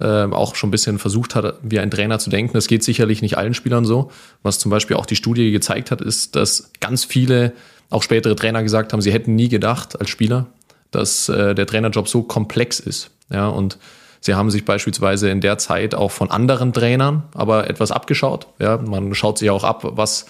[0.00, 2.54] Äh, auch schon ein bisschen versucht hat, wie ein Trainer zu denken.
[2.54, 4.10] Das geht sicherlich nicht allen Spielern so.
[4.42, 7.52] Was zum Beispiel auch die Studie gezeigt hat, ist, dass ganz viele,
[7.90, 10.46] auch spätere Trainer gesagt haben, sie hätten nie gedacht als Spieler,
[10.90, 13.10] dass äh, der Trainerjob so komplex ist.
[13.30, 13.78] Ja, und
[14.20, 18.48] sie haben sich beispielsweise in der Zeit auch von anderen Trainern aber etwas abgeschaut.
[18.58, 20.26] Ja, man schaut sich auch ab, was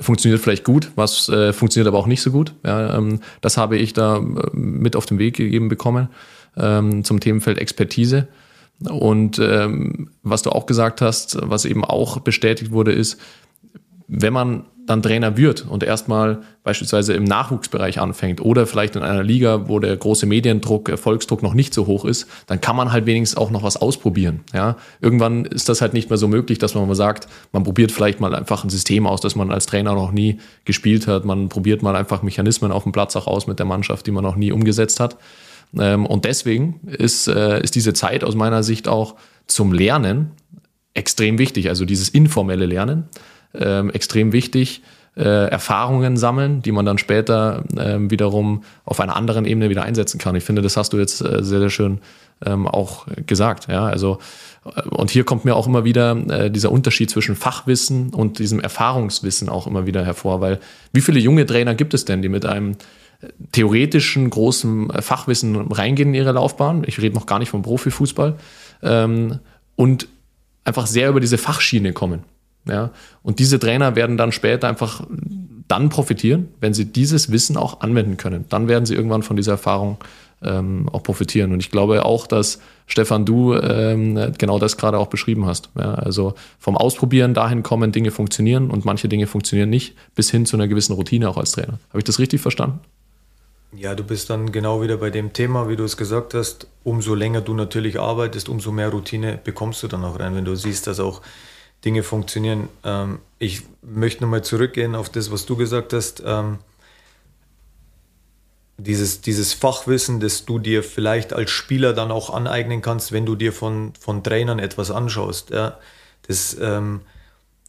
[0.00, 2.54] funktioniert vielleicht gut, was äh, funktioniert aber auch nicht so gut.
[2.64, 4.20] Ja, ähm, das habe ich da äh,
[4.52, 6.08] mit auf den Weg gegeben bekommen
[6.56, 8.28] ähm, zum Themenfeld Expertise.
[8.84, 13.20] Und ähm, was du auch gesagt hast, was eben auch bestätigt wurde, ist,
[14.08, 19.22] wenn man dann Trainer wird und erstmal beispielsweise im Nachwuchsbereich anfängt oder vielleicht in einer
[19.22, 23.04] Liga, wo der große Mediendruck, Erfolgsdruck noch nicht so hoch ist, dann kann man halt
[23.04, 24.40] wenigstens auch noch was ausprobieren.
[24.54, 24.76] Ja?
[25.00, 28.20] Irgendwann ist das halt nicht mehr so möglich, dass man mal sagt, man probiert vielleicht
[28.20, 31.24] mal einfach ein System aus, das man als Trainer noch nie gespielt hat.
[31.24, 34.22] Man probiert mal einfach Mechanismen auf dem Platz auch aus mit der Mannschaft, die man
[34.22, 35.16] noch nie umgesetzt hat.
[35.76, 40.30] Ähm, und deswegen ist, äh, ist diese Zeit aus meiner Sicht auch zum Lernen
[40.94, 43.08] extrem wichtig, also dieses informelle Lernen
[43.58, 44.82] ähm, extrem wichtig.
[45.16, 50.18] Äh, Erfahrungen sammeln, die man dann später ähm, wiederum auf einer anderen Ebene wieder einsetzen
[50.18, 50.36] kann.
[50.36, 52.00] Ich finde, das hast du jetzt äh, sehr, sehr schön
[52.44, 53.66] ähm, auch gesagt.
[53.68, 54.18] Ja, also
[54.66, 58.60] äh, und hier kommt mir auch immer wieder äh, dieser Unterschied zwischen Fachwissen und diesem
[58.60, 60.60] Erfahrungswissen auch immer wieder hervor, weil
[60.92, 62.76] wie viele junge Trainer gibt es denn, die mit einem
[63.52, 66.84] theoretischen großen Fachwissen reingehen in ihre Laufbahn?
[66.86, 68.36] Ich rede noch gar nicht vom Profifußball
[68.82, 69.38] ähm,
[69.76, 70.08] und
[70.64, 72.24] einfach sehr über diese Fachschiene kommen.
[72.68, 72.90] Ja?
[73.22, 75.06] Und diese Trainer werden dann später einfach
[75.68, 78.44] dann profitieren, wenn sie dieses Wissen auch anwenden können.
[78.48, 79.98] Dann werden sie irgendwann von dieser Erfahrung
[80.42, 81.52] ähm, auch profitieren.
[81.52, 85.70] Und ich glaube auch, dass Stefan, du ähm, genau das gerade auch beschrieben hast.
[85.76, 85.94] Ja?
[85.94, 90.56] Also vom Ausprobieren dahin kommen, Dinge funktionieren und manche Dinge funktionieren nicht, bis hin zu
[90.56, 91.78] einer gewissen Routine auch als Trainer.
[91.88, 92.80] Habe ich das richtig verstanden?
[93.76, 96.68] Ja, du bist dann genau wieder bei dem Thema, wie du es gesagt hast.
[96.84, 100.54] Umso länger du natürlich arbeitest, umso mehr Routine bekommst du dann auch rein, wenn du
[100.54, 101.20] siehst, dass auch
[101.84, 102.68] Dinge funktionieren.
[102.84, 106.22] Ähm, ich möchte nochmal zurückgehen auf das, was du gesagt hast.
[106.24, 106.58] Ähm,
[108.78, 113.34] dieses, dieses Fachwissen, das du dir vielleicht als Spieler dann auch aneignen kannst, wenn du
[113.34, 115.78] dir von, von Trainern etwas anschaust, ja,
[116.26, 117.00] das ähm,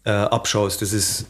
[0.04, 1.28] äh, abschaust, das ist,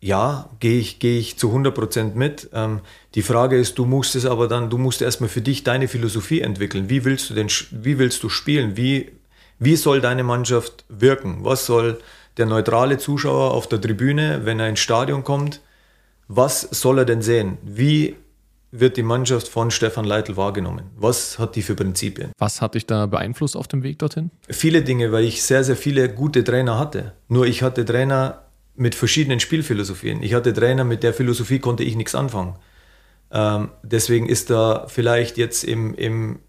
[0.00, 2.50] ja, gehe ich, geh ich zu 100% mit.
[2.52, 2.80] Ähm,
[3.14, 6.42] die Frage ist, du musst es aber dann, du musst erstmal für dich deine Philosophie
[6.42, 6.90] entwickeln.
[6.90, 8.76] Wie willst du denn, wie willst du spielen?
[8.76, 9.12] Wie,
[9.58, 11.38] wie soll deine Mannschaft wirken?
[11.40, 11.98] Was soll
[12.36, 15.60] der neutrale Zuschauer auf der Tribüne, wenn er ins Stadion kommt,
[16.28, 17.58] was soll er denn sehen?
[17.62, 18.16] Wie
[18.72, 20.90] wird die Mannschaft von Stefan Leitl wahrgenommen?
[20.96, 22.32] Was hat die für Prinzipien?
[22.38, 24.30] Was hat dich da beeinflusst auf dem Weg dorthin?
[24.48, 27.12] Viele Dinge, weil ich sehr, sehr viele gute Trainer hatte.
[27.28, 28.42] Nur ich hatte Trainer
[28.74, 30.22] mit verschiedenen Spielphilosophien.
[30.22, 32.56] Ich hatte Trainer, mit der Philosophie konnte ich nichts anfangen.
[33.30, 36.40] Ähm, deswegen ist da vielleicht jetzt im, im,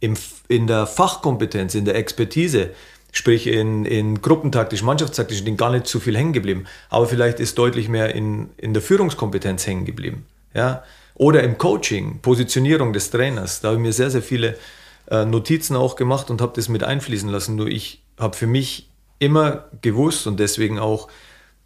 [0.00, 0.14] im,
[0.48, 2.70] in der Fachkompetenz, in der Expertise
[3.12, 6.66] sprich in, in gruppentaktisch, mannschaftstaktisch, Dingen gar nicht zu viel hängen geblieben.
[6.90, 10.26] Aber vielleicht ist deutlich mehr in, in der Führungskompetenz hängen geblieben.
[10.54, 10.82] Ja?
[11.14, 13.60] Oder im Coaching, Positionierung des Trainers.
[13.60, 14.56] Da habe ich mir sehr, sehr viele
[15.10, 17.56] äh, Notizen auch gemacht und habe das mit einfließen lassen.
[17.56, 21.08] Nur ich habe für mich immer gewusst und deswegen auch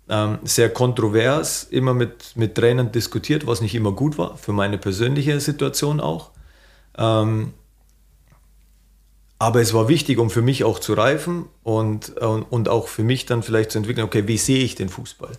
[0.09, 4.79] ähm, sehr kontrovers immer mit, mit Trainern diskutiert, was nicht immer gut war, für meine
[4.79, 6.31] persönliche Situation auch.
[6.97, 7.53] Ähm,
[9.43, 13.03] aber es war wichtig, um für mich auch zu reifen und, und, und auch für
[13.03, 15.33] mich dann vielleicht zu entwickeln, okay, wie sehe ich den Fußball?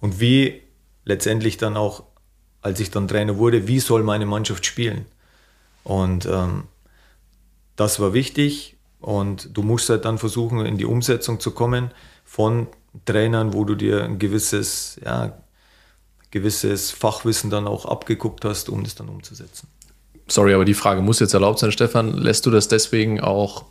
[0.00, 0.62] Und wie
[1.04, 2.02] letztendlich dann auch,
[2.60, 5.06] als ich dann Trainer wurde, wie soll meine Mannschaft spielen?
[5.84, 6.64] Und ähm,
[7.76, 8.78] das war wichtig.
[9.00, 11.92] Und du musst halt dann versuchen, in die Umsetzung zu kommen
[12.24, 12.66] von
[13.04, 15.38] Trainern, wo du dir ein gewisses, ja,
[16.32, 19.68] gewisses Fachwissen dann auch abgeguckt hast, um das dann umzusetzen.
[20.28, 22.14] Sorry, aber die Frage muss jetzt erlaubt sein, Stefan.
[22.14, 23.64] Lässt du das deswegen auch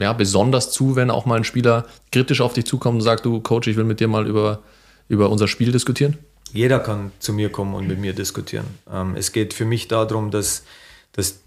[0.00, 3.40] ja, besonders zu, wenn auch mal ein Spieler kritisch auf dich zukommt und sagt, du
[3.40, 4.60] Coach, ich will mit dir mal über,
[5.08, 6.16] über unser Spiel diskutieren?
[6.52, 8.66] Jeder kann zu mir kommen und mit mir diskutieren.
[8.90, 10.64] Ähm, es geht für mich darum, dass,
[11.12, 11.40] dass,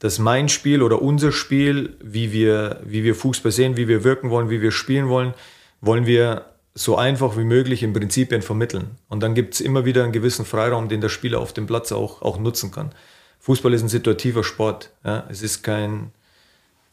[0.00, 4.30] dass mein Spiel oder unser Spiel, wie wir, wie wir Fußball sehen, wie wir wirken
[4.30, 5.32] wollen, wie wir spielen wollen,
[5.80, 6.44] wollen wir
[6.74, 8.96] so einfach wie möglich in Prinzipien vermitteln.
[9.08, 11.92] Und dann gibt es immer wieder einen gewissen Freiraum, den der Spieler auf dem Platz
[11.92, 12.92] auch, auch nutzen kann.
[13.40, 14.90] Fußball ist ein situativer Sport.
[15.04, 15.26] Ja?
[15.28, 16.12] Es ist kein,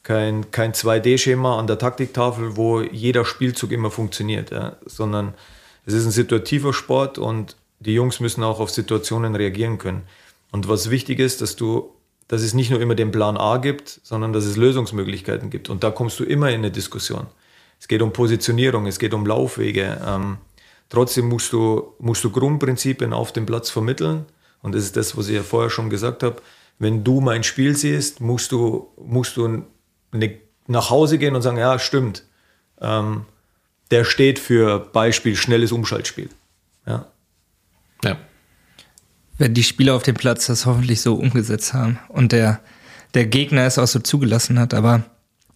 [0.04, 4.78] kein, kein 2D-Schema an der Taktiktafel, wo jeder Spielzug immer funktioniert, ja?
[4.86, 5.34] sondern
[5.86, 10.04] es ist ein situativer Sport und die Jungs müssen auch auf Situationen reagieren können.
[10.52, 11.94] Und was wichtig ist, dass du,
[12.28, 15.70] dass es nicht nur immer den Plan A gibt, sondern dass es Lösungsmöglichkeiten gibt.
[15.70, 17.28] Und da kommst du immer in eine Diskussion.
[17.80, 20.02] Es geht um Positionierung, es geht um Laufwege.
[20.06, 20.38] Ähm,
[20.90, 24.26] trotzdem musst du, musst du Grundprinzipien auf dem Platz vermitteln.
[24.62, 26.42] Und das ist das, was ich ja vorher schon gesagt habe.
[26.80, 29.64] Wenn du mein Spiel siehst, musst du, musst du
[30.12, 30.38] eine,
[30.68, 32.24] nach Hause gehen und sagen, ja, stimmt.
[32.82, 33.26] Ähm,
[33.92, 36.30] der steht für Beispiel schnelles Umschaltspiel.
[36.86, 37.06] Ja.
[38.04, 38.18] ja.
[39.38, 42.60] Wenn die Spieler auf dem Platz das hoffentlich so umgesetzt haben und der,
[43.14, 45.04] der Gegner es auch so zugelassen hat, aber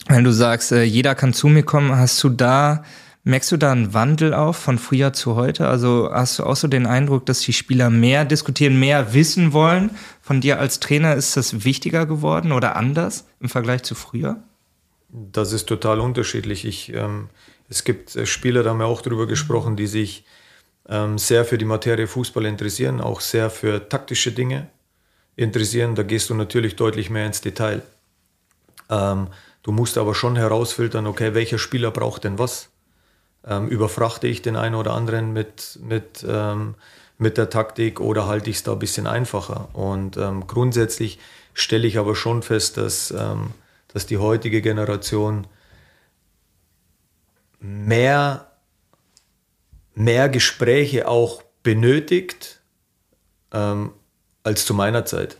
[0.07, 2.83] wenn du sagst, äh, jeder kann zu mir kommen, hast du da,
[3.23, 5.67] merkst du da einen Wandel auf von früher zu heute?
[5.67, 9.91] Also hast du auch so den Eindruck, dass die Spieler mehr diskutieren, mehr wissen wollen?
[10.21, 14.37] Von dir als Trainer ist das wichtiger geworden oder anders im Vergleich zu früher?
[15.09, 16.65] Das ist total unterschiedlich.
[16.65, 17.29] Ich, ähm,
[17.69, 20.25] es gibt äh, Spieler, da haben wir auch drüber gesprochen, die sich
[20.87, 24.67] ähm, sehr für die Materie Fußball interessieren, auch sehr für taktische Dinge
[25.35, 25.95] interessieren.
[25.95, 27.81] Da gehst du natürlich deutlich mehr ins Detail.
[28.89, 29.27] Ähm,
[29.63, 32.69] Du musst aber schon herausfiltern, okay, welcher Spieler braucht denn was?
[33.45, 36.75] Ähm, überfrachte ich den einen oder anderen mit, mit, ähm,
[37.17, 39.69] mit der Taktik oder halte ich es da ein bisschen einfacher?
[39.73, 41.19] Und ähm, grundsätzlich
[41.53, 43.51] stelle ich aber schon fest, dass, ähm,
[43.87, 45.47] dass die heutige Generation
[47.59, 48.51] mehr,
[49.93, 52.61] mehr Gespräche auch benötigt
[53.51, 53.91] ähm,
[54.43, 55.37] als zu meiner Zeit.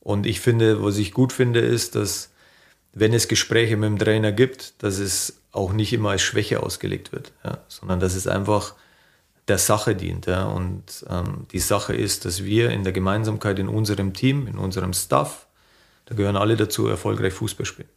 [0.00, 2.31] Und ich finde, was ich gut finde, ist, dass
[2.92, 7.12] wenn es Gespräche mit dem Trainer gibt, dass es auch nicht immer als Schwäche ausgelegt
[7.12, 8.74] wird, ja, sondern dass es einfach
[9.48, 10.26] der Sache dient.
[10.26, 10.44] Ja.
[10.44, 14.92] Und ähm, die Sache ist, dass wir in der Gemeinsamkeit in unserem Team, in unserem
[14.92, 15.46] Staff,
[16.06, 17.88] da gehören alle dazu, erfolgreich Fußball spielen.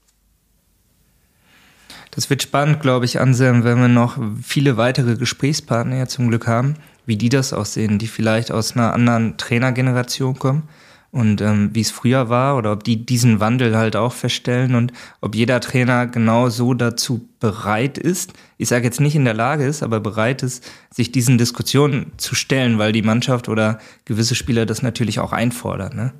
[2.11, 6.47] Das wird spannend, glaube ich, Anselm, wenn wir noch viele weitere Gesprächspartner ja zum Glück
[6.47, 10.69] haben, wie die das aussehen, die vielleicht aus einer anderen Trainergeneration kommen
[11.15, 14.91] und ähm, wie es früher war oder ob die diesen Wandel halt auch feststellen und
[15.21, 19.65] ob jeder Trainer genau so dazu bereit ist, ich sage jetzt nicht in der Lage
[19.65, 24.65] ist, aber bereit ist, sich diesen Diskussionen zu stellen, weil die Mannschaft oder gewisse Spieler
[24.65, 25.95] das natürlich auch einfordern.
[25.95, 26.13] Ne?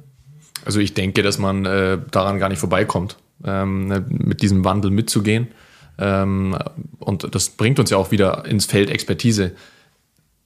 [0.64, 4.92] Also ich denke, dass man äh, daran gar nicht vorbeikommt, ähm, ne, mit diesem Wandel
[4.92, 5.50] mitzugehen.
[5.98, 6.58] Ähm,
[7.00, 9.52] und das bringt uns ja auch wieder ins Feld Expertise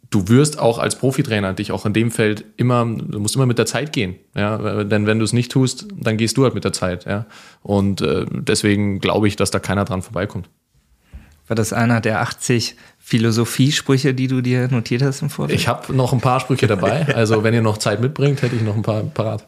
[0.09, 3.57] du wirst auch als Profitrainer dich auch in dem Feld immer, du musst immer mit
[3.57, 4.15] der Zeit gehen.
[4.35, 4.83] Ja?
[4.83, 7.05] Denn wenn du es nicht tust, dann gehst du halt mit der Zeit.
[7.05, 7.25] Ja?
[7.61, 10.49] Und äh, deswegen glaube ich, dass da keiner dran vorbeikommt.
[11.47, 15.59] War das einer der 80 Philosophiesprüche, die du dir notiert hast im Vorfeld?
[15.59, 17.07] Ich habe noch ein paar Sprüche dabei.
[17.15, 19.47] Also wenn ihr noch Zeit mitbringt, hätte ich noch ein paar parat.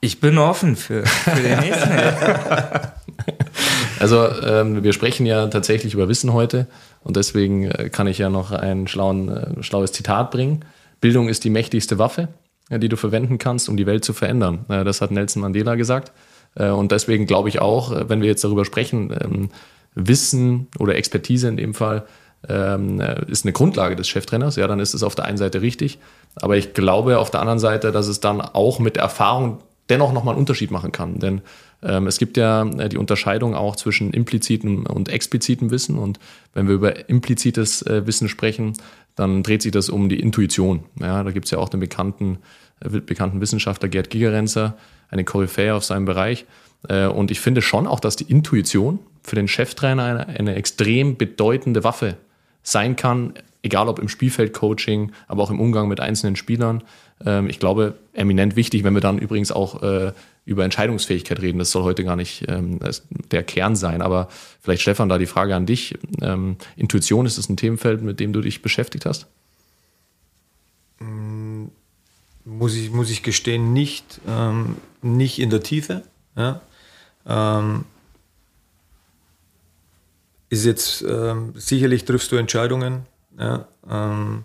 [0.00, 1.90] Ich bin offen für, für den nächsten.
[4.00, 6.66] also ähm, wir sprechen ja tatsächlich über Wissen heute.
[7.04, 10.64] Und deswegen äh, kann ich ja noch ein schlauen, äh, schlaues Zitat bringen.
[11.00, 12.28] Bildung ist die mächtigste Waffe,
[12.70, 14.64] die du verwenden kannst, um die Welt zu verändern.
[14.68, 16.12] Äh, das hat Nelson Mandela gesagt.
[16.54, 19.48] Und deswegen glaube ich auch, wenn wir jetzt darüber sprechen, ähm,
[19.94, 22.04] Wissen oder Expertise in dem Fall
[22.46, 24.56] ähm, ist eine Grundlage des Cheftrainers.
[24.56, 25.98] Ja, dann ist es auf der einen Seite richtig.
[26.34, 30.34] Aber ich glaube auf der anderen Seite, dass es dann auch mit Erfahrung dennoch nochmal
[30.34, 31.18] einen Unterschied machen kann.
[31.20, 31.40] Denn
[31.82, 35.98] es gibt ja äh, die Unterscheidung auch zwischen implizitem und explizitem Wissen.
[35.98, 36.18] Und
[36.54, 38.74] wenn wir über implizites äh, Wissen sprechen,
[39.16, 40.84] dann dreht sich das um die Intuition.
[41.00, 42.38] Ja, da gibt es ja auch den bekannten,
[42.80, 44.76] äh, bekannten Wissenschaftler Gerd Gigerenzer,
[45.10, 46.46] eine Koryphäe auf seinem Bereich.
[46.88, 51.84] Und ich finde schon auch, dass die Intuition für den Cheftrainer eine, eine extrem bedeutende
[51.84, 52.16] Waffe
[52.64, 56.82] sein kann, egal ob im Spielfeldcoaching, aber auch im Umgang mit einzelnen Spielern.
[57.24, 59.80] Ähm, ich glaube, eminent wichtig, wenn wir dann übrigens auch
[60.44, 61.58] über Entscheidungsfähigkeit reden.
[61.58, 62.80] Das soll heute gar nicht ähm,
[63.30, 64.02] der Kern sein.
[64.02, 64.28] Aber
[64.60, 65.98] vielleicht, Stefan, da die Frage an dich.
[66.20, 69.26] Ähm, Intuition, ist das ein Themenfeld, mit dem du dich beschäftigt hast?
[70.98, 71.66] Mm,
[72.44, 76.02] muss ich, muss ich gestehen, nicht, ähm, nicht in der Tiefe.
[76.36, 76.60] Ja?
[77.26, 77.84] Ähm,
[80.52, 83.06] ist jetzt ähm, sicherlich triffst du Entscheidungen,
[83.38, 84.44] ja, ähm,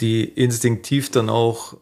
[0.00, 1.76] die instinktiv dann auch,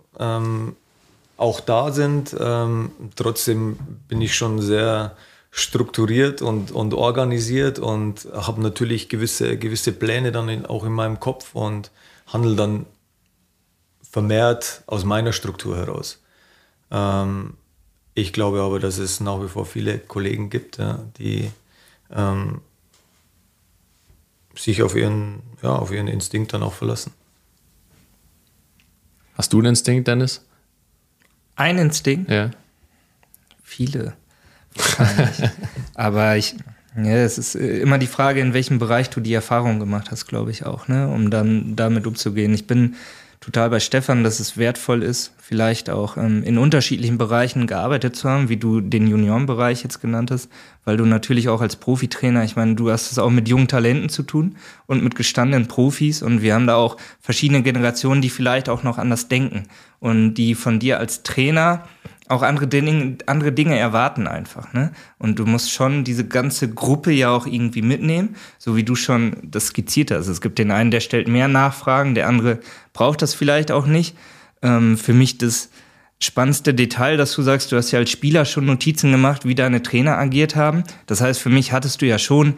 [1.37, 2.35] auch da sind.
[2.39, 5.17] Ähm, trotzdem bin ich schon sehr
[5.51, 11.19] strukturiert und, und organisiert und habe natürlich gewisse, gewisse Pläne dann in, auch in meinem
[11.21, 11.91] Kopf und
[12.27, 12.87] handle dann
[14.03, 16.23] vermehrt aus meiner Struktur heraus.
[16.91, 17.55] Ähm,
[18.15, 21.51] ich glaube aber, dass es nach wie vor viele Kollegen gibt, ja, die
[22.11, 22.63] ähm,
[24.55, 27.13] sich auf ihren, ja, auf ihren Instinkt dann auch verlassen.
[29.35, 30.46] Hast du einen Instinkt, Dennis?
[31.57, 32.31] Ein Instinkt?
[32.31, 32.51] Ja.
[33.63, 34.13] Viele.
[35.95, 36.55] Aber ich,
[36.97, 40.27] ja, es ist äh, immer die Frage, in welchem Bereich du die Erfahrung gemacht hast,
[40.27, 41.09] glaube ich auch, ne?
[41.09, 42.55] um dann damit umzugehen.
[42.55, 42.95] Ich bin
[43.41, 48.29] total bei Stefan, dass es wertvoll ist, vielleicht auch ähm, in unterschiedlichen Bereichen gearbeitet zu
[48.29, 50.49] haben, wie du den Juniorenbereich jetzt genannt hast,
[50.85, 54.09] weil du natürlich auch als Profitrainer, ich meine, du hast es auch mit jungen Talenten
[54.09, 58.69] zu tun und mit gestandenen Profis und wir haben da auch verschiedene Generationen, die vielleicht
[58.69, 59.65] auch noch anders denken
[60.01, 61.85] und die von dir als Trainer
[62.29, 64.73] auch andere Dinge, andere Dinge erwarten einfach.
[64.73, 64.93] Ne?
[65.19, 69.37] Und du musst schon diese ganze Gruppe ja auch irgendwie mitnehmen, so wie du schon
[69.43, 70.27] das skizziert hast.
[70.27, 72.59] Es gibt den einen, der stellt mehr Nachfragen, der andere
[72.93, 74.17] braucht das vielleicht auch nicht.
[74.63, 75.71] Ähm, für mich das
[76.19, 79.83] spannendste Detail, dass du sagst, du hast ja als Spieler schon Notizen gemacht, wie deine
[79.83, 80.83] Trainer agiert haben.
[81.07, 82.55] Das heißt, für mich hattest du ja schon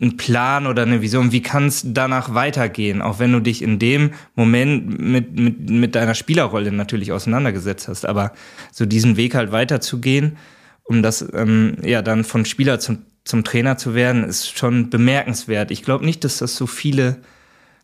[0.00, 3.78] einen Plan oder eine Vision, wie kann es danach weitergehen, auch wenn du dich in
[3.78, 8.06] dem Moment mit, mit, mit deiner Spielerrolle natürlich auseinandergesetzt hast.
[8.06, 8.32] Aber
[8.70, 10.36] so diesen Weg halt weiterzugehen,
[10.84, 15.70] um das ähm, ja dann von Spieler zum, zum Trainer zu werden, ist schon bemerkenswert.
[15.70, 17.18] Ich glaube nicht, dass das so viele,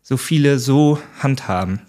[0.01, 1.81] so viele so handhaben.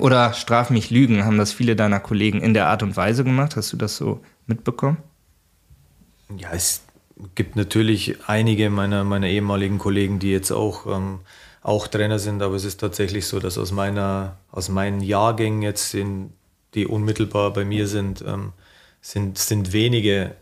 [0.00, 3.56] Oder straf mich Lügen, haben das viele deiner Kollegen in der Art und Weise gemacht?
[3.56, 4.98] Hast du das so mitbekommen?
[6.36, 6.83] Ja, es
[7.34, 11.20] gibt natürlich einige meiner, meiner ehemaligen Kollegen, die jetzt auch, ähm,
[11.62, 15.94] auch Trainer sind, aber es ist tatsächlich so, dass aus, meiner, aus meinen Jahrgängen jetzt,
[15.94, 16.32] in,
[16.74, 18.52] die unmittelbar bei mir sind, ähm,
[19.00, 20.34] sind, sind wenige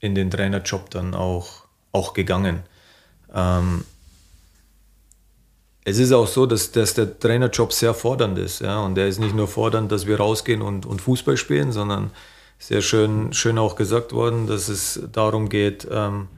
[0.00, 2.62] in den Trainerjob dann auch, auch gegangen.
[3.34, 3.84] Ähm,
[5.84, 8.60] es ist auch so, dass, dass der Trainerjob sehr fordernd ist.
[8.60, 8.80] Ja?
[8.80, 12.10] Und er ist nicht nur fordernd, dass wir rausgehen und, und Fußball spielen, sondern
[12.58, 16.28] sehr schön, schön auch gesagt worden, dass es darum geht, ähm,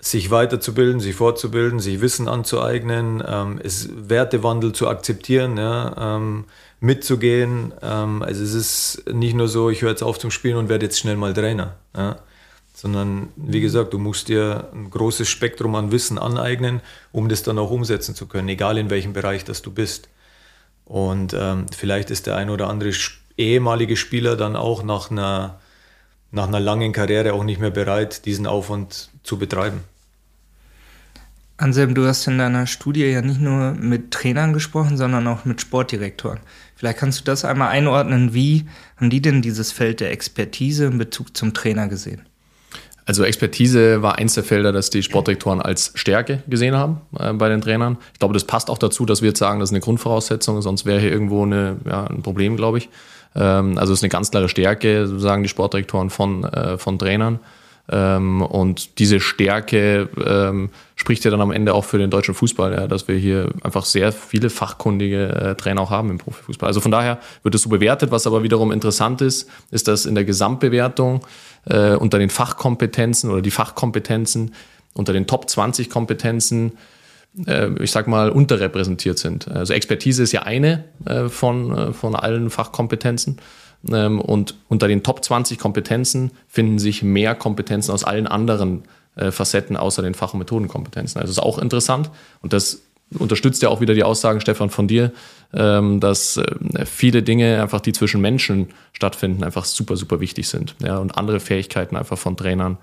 [0.00, 6.44] sich weiterzubilden, sich fortzubilden, sich Wissen anzueignen, ähm, es Wertewandel zu akzeptieren, ja, ähm,
[6.80, 7.72] mitzugehen.
[7.80, 10.84] Ähm, also es ist nicht nur so, ich höre jetzt auf zum Spielen und werde
[10.84, 12.16] jetzt schnell mal Trainer, ja,
[12.74, 17.58] sondern wie gesagt, du musst dir ein großes Spektrum an Wissen aneignen, um das dann
[17.58, 20.10] auch umsetzen zu können, egal in welchem Bereich das du bist.
[20.84, 22.92] Und ähm, vielleicht ist der ein oder andere
[23.36, 25.58] ehemalige Spieler dann auch nach einer,
[26.30, 29.80] nach einer langen Karriere auch nicht mehr bereit, diesen Aufwand zu betreiben.
[31.56, 35.60] Anselm, du hast in deiner Studie ja nicht nur mit Trainern gesprochen, sondern auch mit
[35.60, 36.40] Sportdirektoren.
[36.74, 38.34] Vielleicht kannst du das einmal einordnen.
[38.34, 38.66] Wie
[38.96, 42.22] haben die denn dieses Feld der Expertise in Bezug zum Trainer gesehen?
[43.06, 47.48] Also Expertise war eins der Felder, das die Sportdirektoren als Stärke gesehen haben äh, bei
[47.48, 47.98] den Trainern.
[48.14, 50.86] Ich glaube, das passt auch dazu, dass wir jetzt sagen, das ist eine Grundvoraussetzung, sonst
[50.86, 52.88] wäre hier irgendwo eine, ja, ein Problem, glaube ich.
[53.34, 57.40] Ähm, also es ist eine ganz klare Stärke, sagen die Sportdirektoren von, äh, von Trainern.
[57.86, 62.72] Ähm, und diese Stärke ähm, spricht ja dann am Ende auch für den deutschen Fußball,
[62.72, 66.66] ja, dass wir hier einfach sehr viele fachkundige äh, Trainer auch haben im Profifußball.
[66.66, 68.10] Also von daher wird es so bewertet.
[68.10, 71.26] Was aber wiederum interessant ist, ist, dass in der Gesamtbewertung
[71.66, 74.54] äh, unter den Fachkompetenzen oder die Fachkompetenzen
[74.94, 76.72] unter den Top 20 Kompetenzen
[77.36, 79.48] ich sag mal, unterrepräsentiert sind.
[79.48, 83.38] Also Expertise ist ja eine äh, von, äh, von allen Fachkompetenzen.
[83.90, 88.82] Ähm, und unter den Top 20 Kompetenzen finden sich mehr Kompetenzen aus allen anderen
[89.16, 91.20] Facetten außer den Fach- und Methodenkompetenzen.
[91.20, 92.10] Also ist auch interessant
[92.42, 92.82] und das
[93.16, 95.12] unterstützt ja auch wieder die Aussagen, Stefan, von dir,
[95.52, 96.40] ähm, dass
[96.84, 100.74] viele Dinge einfach, die zwischen Menschen stattfinden, einfach super, super wichtig sind.
[100.82, 102.78] Ja, und andere Fähigkeiten einfach von Trainern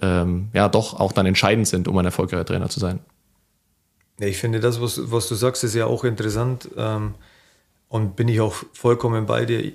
[0.00, 3.00] ähm, ja doch auch dann entscheidend sind, um ein erfolgreicher Trainer zu sein.
[4.20, 7.14] Ich finde das, was, was du sagst, ist ja auch interessant ähm,
[7.88, 9.72] und bin ich auch vollkommen bei dir.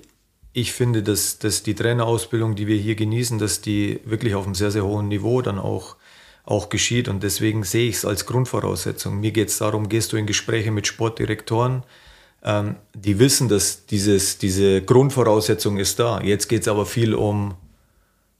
[0.53, 4.55] Ich finde, dass, dass die Trainerausbildung, die wir hier genießen, dass die wirklich auf einem
[4.55, 5.97] sehr, sehr hohen Niveau dann auch,
[6.45, 9.19] auch geschieht und deswegen sehe ich es als Grundvoraussetzung.
[9.19, 11.83] Mir geht es darum, gehst du in Gespräche mit Sportdirektoren,
[12.43, 16.21] ähm, die wissen, dass dieses, diese Grundvoraussetzung ist da.
[16.21, 17.55] Jetzt geht es aber viel um,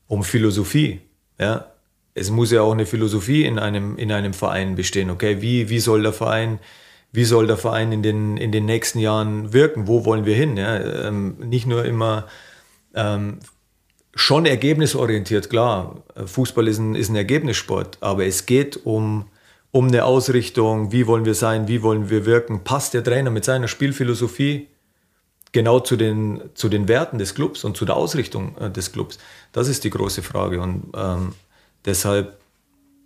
[0.07, 1.01] um Philosophie.
[1.39, 1.71] Ja?
[2.17, 5.09] Es muss ja auch eine Philosophie in einem, in einem Verein bestehen.
[5.09, 6.59] Okay, wie, wie soll der Verein,
[7.11, 9.87] wie soll der Verein in den, in den nächsten Jahren wirken?
[9.87, 10.57] Wo wollen wir hin?
[10.57, 11.07] Ja?
[11.07, 12.27] Ähm, nicht nur immer
[12.95, 13.39] ähm,
[14.15, 16.03] schon ergebnisorientiert, klar.
[16.25, 19.25] Fußball ist ein, ist ein Ergebnissport, aber es geht um,
[19.71, 22.63] um eine Ausrichtung, wie wollen wir sein, wie wollen wir wirken.
[22.63, 24.67] Passt der Trainer mit seiner Spielphilosophie
[25.51, 29.19] genau zu den, zu den Werten des Clubs und zu der Ausrichtung äh, des Clubs?
[29.51, 30.61] Das ist die große Frage.
[30.61, 31.33] Und ähm,
[31.87, 32.37] deshalb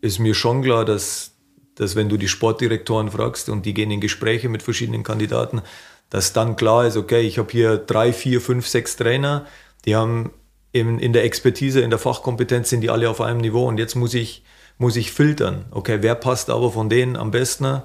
[0.01, 1.31] ist mir schon klar, dass,
[1.75, 5.61] dass wenn du die Sportdirektoren fragst und die gehen in Gespräche mit verschiedenen Kandidaten,
[6.09, 9.45] dass dann klar ist, okay, ich habe hier drei, vier, fünf, sechs Trainer,
[9.85, 10.31] die haben
[10.73, 13.95] in, in der Expertise, in der Fachkompetenz sind die alle auf einem Niveau und jetzt
[13.95, 14.43] muss ich,
[14.77, 15.65] muss ich filtern.
[15.71, 17.81] Okay, wer passt aber von denen am besten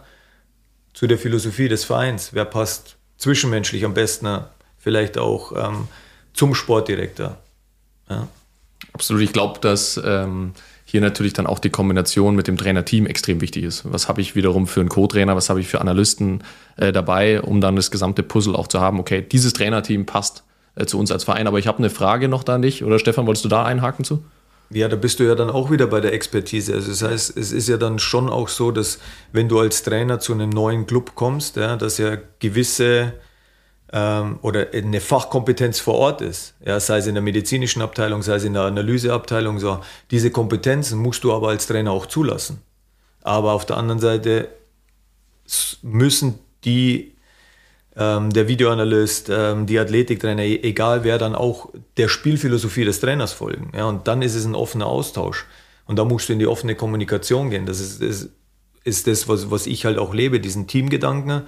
[0.93, 2.33] zu der Philosophie des Vereins?
[2.33, 4.41] Wer passt zwischenmenschlich am besten
[4.79, 5.89] vielleicht auch ähm,
[6.33, 7.39] zum Sportdirektor?
[8.09, 8.29] Ja.
[8.97, 10.53] Absolut, ich glaube, dass ähm,
[10.87, 13.83] hier natürlich dann auch die Kombination mit dem Trainerteam extrem wichtig ist.
[13.93, 16.43] Was habe ich wiederum für einen Co-Trainer, was habe ich für Analysten
[16.79, 20.45] äh, dabei, um dann das gesamte Puzzle auch zu haben, okay, dieses Trainerteam passt
[20.77, 21.47] äh, zu uns als Verein.
[21.47, 22.85] Aber ich habe eine Frage noch da an dich.
[22.85, 24.25] Oder Stefan, wolltest du da einhaken zu?
[24.71, 26.73] Ja, da bist du ja dann auch wieder bei der Expertise.
[26.73, 28.99] Also das heißt, es ist ja dann schon auch so, dass
[29.33, 33.13] wenn du als Trainer zu einem neuen Club kommst, ja, dass ja gewisse
[33.93, 38.37] ähm, oder eine Fachkompetenz vor Ort ist, ja, sei es in der medizinischen Abteilung, sei
[38.37, 39.81] es in der Analyseabteilung, so
[40.11, 42.61] diese Kompetenzen musst du aber als Trainer auch zulassen.
[43.23, 44.49] Aber auf der anderen Seite
[45.83, 47.17] müssen die
[47.97, 53.33] ähm, der Videoanalyst, ähm, die Athletiktrainer, e-, egal wer, dann auch der Spielphilosophie des Trainers
[53.33, 53.73] folgen.
[53.75, 55.47] Ja, und dann ist es ein offener Austausch.
[55.87, 57.65] Und da musst du in die offene Kommunikation gehen.
[57.65, 58.29] Das ist, das,
[58.85, 61.43] ist das, was, was ich halt auch lebe, diesen Teamgedanken,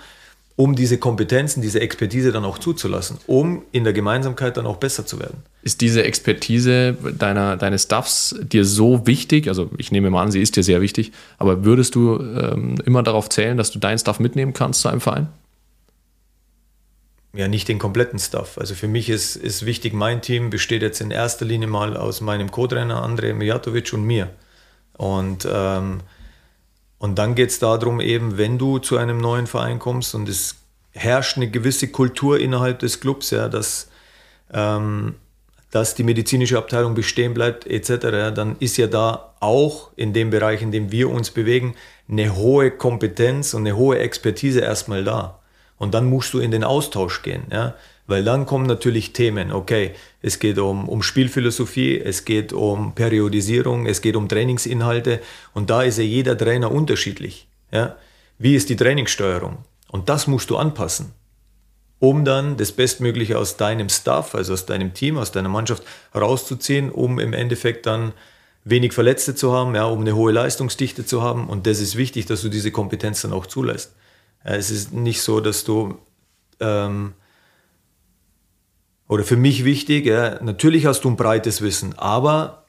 [0.59, 5.07] um diese Kompetenzen, diese Expertise dann auch zuzulassen, um in der Gemeinsamkeit dann auch besser
[5.07, 5.45] zu werden.
[5.63, 9.47] Ist diese Expertise deiner, deines Staffs dir so wichtig?
[9.47, 13.05] Also ich nehme mal an, sie ist dir sehr wichtig, aber würdest du ähm, immer
[13.05, 15.29] darauf zählen, dass du deinen Staff mitnehmen kannst zu einem Verein?
[17.35, 18.59] ja nicht den kompletten Stuff.
[18.59, 22.21] Also für mich ist, ist wichtig, mein Team besteht jetzt in erster Linie mal aus
[22.21, 24.31] meinem Co-Trainer Andrej Mijatovic und mir.
[24.95, 26.01] Und, ähm,
[26.99, 30.57] und dann geht es darum, eben, wenn du zu einem neuen Verein kommst und es
[30.93, 33.89] herrscht eine gewisse Kultur innerhalb des Clubs, ja, dass,
[34.53, 35.15] ähm,
[35.71, 40.61] dass die medizinische Abteilung bestehen bleibt, etc., dann ist ja da auch in dem Bereich,
[40.61, 41.77] in dem wir uns bewegen,
[42.09, 45.39] eine hohe Kompetenz und eine hohe Expertise erstmal da.
[45.77, 47.75] Und dann musst du in den Austausch gehen, ja.
[48.09, 49.93] Weil dann kommen natürlich Themen, okay,
[50.23, 55.21] es geht um, um Spielphilosophie, es geht um Periodisierung, es geht um Trainingsinhalte
[55.53, 57.49] und da ist ja jeder Trainer unterschiedlich.
[57.71, 57.97] Ja?
[58.39, 59.59] Wie ist die Trainingssteuerung?
[59.91, 61.13] Und das musst du anpassen,
[61.99, 65.83] um dann das Bestmögliche aus deinem Staff, also aus deinem Team, aus deiner Mannschaft
[66.15, 68.15] rauszuziehen, um im Endeffekt dann
[68.65, 71.47] wenig Verletzte zu haben, ja, um eine hohe Leistungsdichte zu haben.
[71.47, 73.95] Und das ist wichtig, dass du diese Kompetenz dann auch zulässt.
[74.45, 75.99] Es ist nicht so, dass du,
[76.61, 77.13] ähm,
[79.09, 82.65] oder für mich wichtig, ja, natürlich hast du ein breites Wissen, aber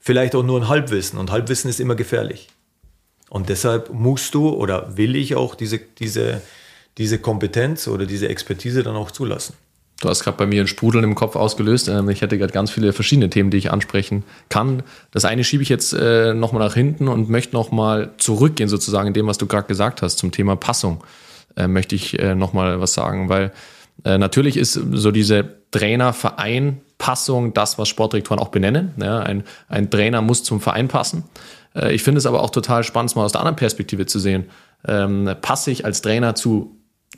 [0.00, 2.48] vielleicht auch nur ein Halbwissen und Halbwissen ist immer gefährlich.
[3.28, 6.42] Und deshalb musst du oder will ich auch diese, diese,
[6.98, 9.54] diese Kompetenz oder diese Expertise dann auch zulassen.
[10.00, 11.88] Du hast gerade bei mir ein Sprudeln im Kopf ausgelöst.
[11.88, 14.82] Ähm, ich hätte gerade ganz viele verschiedene Themen, die ich ansprechen kann.
[15.10, 19.14] Das eine schiebe ich jetzt äh, nochmal nach hinten und möchte nochmal zurückgehen, sozusagen, in
[19.14, 21.02] dem, was du gerade gesagt hast, zum Thema Passung.
[21.56, 23.52] Äh, möchte ich äh, nochmal was sagen, weil
[24.06, 28.94] äh, natürlich ist so diese Trainer-Verein-Passung das, was Sportdirektoren auch benennen.
[29.02, 31.24] Ja, ein, ein Trainer muss zum Verein passen.
[31.74, 34.44] Äh, ich finde es aber auch total spannend, mal aus der anderen Perspektive zu sehen.
[34.86, 36.76] Ähm, passe ich als Trainer zu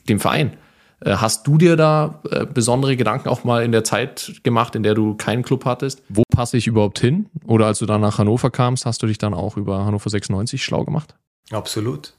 [0.09, 0.57] dem Verein?
[1.01, 4.83] Äh, hast du dir da äh, besondere Gedanken auch mal in der Zeit gemacht, in
[4.83, 6.03] der du keinen Club hattest?
[6.09, 7.27] Wo passe ich überhaupt hin?
[7.47, 10.65] Oder als du dann nach Hannover kamst, hast du dich dann auch über Hannover 96
[10.65, 11.15] schlau gemacht?
[11.51, 12.15] Absolut.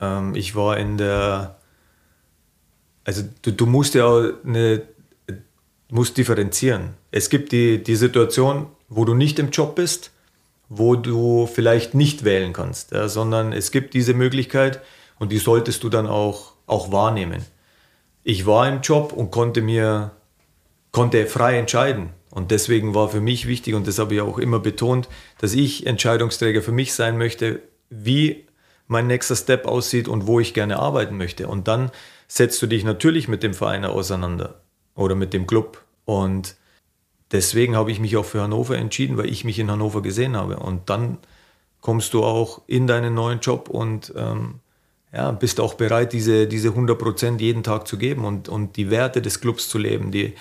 [0.00, 1.58] Ähm, ich war in der,
[3.06, 4.82] also du, du musst ja auch eine,
[5.88, 6.90] musst differenzieren.
[7.10, 10.10] Es gibt die, die Situation, wo du nicht im Job bist,
[10.68, 14.82] wo du vielleicht nicht wählen kannst, ja, sondern es gibt diese Möglichkeit
[15.18, 17.46] und die solltest du dann auch, auch wahrnehmen
[18.28, 20.10] ich war im Job und konnte mir
[20.90, 22.10] konnte frei entscheiden.
[22.30, 25.86] Und deswegen war für mich wichtig, und das habe ich auch immer betont, dass ich
[25.86, 28.48] Entscheidungsträger für mich sein möchte, wie
[28.88, 31.46] mein nächster Step aussieht und wo ich gerne arbeiten möchte.
[31.46, 31.92] Und dann
[32.28, 34.60] setzt du dich natürlich mit dem Verein auseinander
[34.94, 35.84] oder mit dem Club.
[36.04, 36.56] Und
[37.32, 40.56] deswegen habe ich mich auch für Hannover entschieden, weil ich mich in Hannover gesehen habe.
[40.56, 41.18] Und dann
[41.80, 44.60] kommst du auch in deinen neuen Job und ähm,
[45.12, 48.90] ja, bist auch bereit, diese, diese 100 Prozent jeden Tag zu geben und, und die
[48.90, 50.34] Werte des Clubs zu leben, die,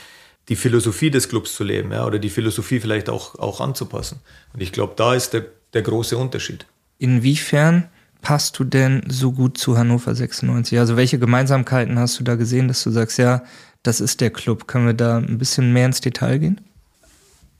[0.50, 4.20] die Philosophie des Clubs zu leben ja, oder die Philosophie vielleicht auch, auch anzupassen.
[4.54, 6.66] Und ich glaube, da ist der, der große Unterschied.
[6.98, 7.90] Inwiefern
[8.26, 10.80] passt du denn so gut zu Hannover 96?
[10.80, 13.44] Also welche Gemeinsamkeiten hast du da gesehen, dass du sagst, ja,
[13.84, 14.68] das ist der Club.
[14.68, 16.62] Können wir da ein bisschen mehr ins Detail gehen?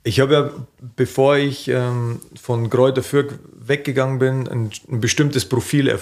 [0.04, 0.50] Ich habe ja,
[0.96, 6.00] bevor ich ähm, von Kräuter Fürth weggegangen bin, ein, ein bestimmtes Profil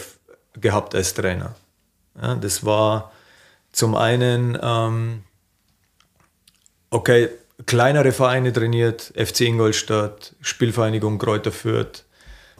[0.53, 1.55] gehabt als Trainer.
[2.21, 3.11] Ja, das war
[3.73, 5.23] zum einen, ähm,
[6.89, 7.27] okay,
[7.65, 12.05] kleinere Vereine trainiert, FC Ingolstadt, Spielvereinigung Kräuter Fürth,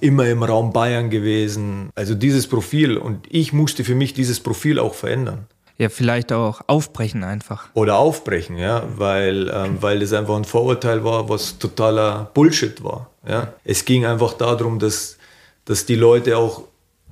[0.03, 1.89] immer im Raum Bayern gewesen.
[1.95, 5.47] Also dieses Profil und ich musste für mich dieses Profil auch verändern.
[5.77, 7.69] Ja, vielleicht auch aufbrechen einfach.
[7.73, 13.09] Oder aufbrechen, ja, weil, ähm, weil das einfach ein Vorurteil war, was totaler Bullshit war.
[13.27, 13.53] Ja.
[13.63, 15.17] Es ging einfach darum, dass,
[15.65, 16.63] dass die Leute auch,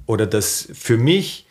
[0.05, 1.47] oder dass für mich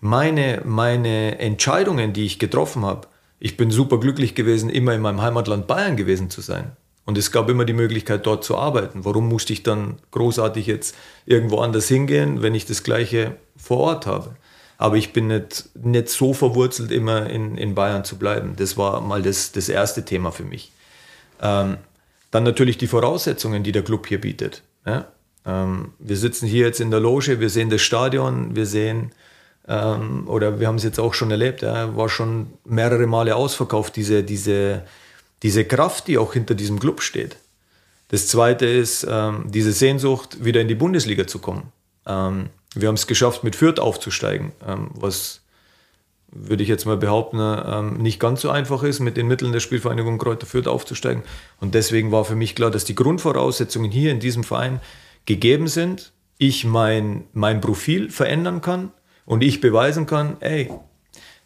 [0.00, 3.06] meine, meine Entscheidungen, die ich getroffen habe,
[3.38, 6.76] ich bin super glücklich gewesen, immer in meinem Heimatland Bayern gewesen zu sein.
[7.04, 9.04] Und es gab immer die Möglichkeit, dort zu arbeiten.
[9.04, 10.94] Warum musste ich dann großartig jetzt
[11.26, 14.36] irgendwo anders hingehen, wenn ich das Gleiche vor Ort habe?
[14.78, 18.54] Aber ich bin nicht, nicht so verwurzelt, immer in, in Bayern zu bleiben.
[18.56, 20.72] Das war mal das, das erste Thema für mich.
[21.40, 21.76] Ähm,
[22.30, 24.62] dann natürlich die Voraussetzungen, die der Club hier bietet.
[24.86, 25.06] Ja?
[25.44, 29.12] Ähm, wir sitzen hier jetzt in der Loge, wir sehen das Stadion, wir sehen
[29.68, 33.96] ähm, oder wir haben es jetzt auch schon erlebt, ja, war schon mehrere Male ausverkauft,
[33.96, 34.82] diese, diese,
[35.42, 37.36] diese Kraft, die auch hinter diesem Club steht.
[38.08, 41.72] Das zweite ist ähm, diese Sehnsucht, wieder in die Bundesliga zu kommen.
[42.06, 45.40] Ähm, wir haben es geschafft, mit Fürth aufzusteigen, ähm, was
[46.34, 49.60] würde ich jetzt mal behaupten, ähm, nicht ganz so einfach ist, mit den Mitteln der
[49.60, 51.22] Spielvereinigung Kräuter Fürth aufzusteigen.
[51.60, 54.80] Und deswegen war für mich klar, dass die Grundvoraussetzungen hier in diesem Verein
[55.26, 58.92] gegeben sind, ich mein, mein Profil verändern kann
[59.26, 60.72] und ich beweisen kann, ey,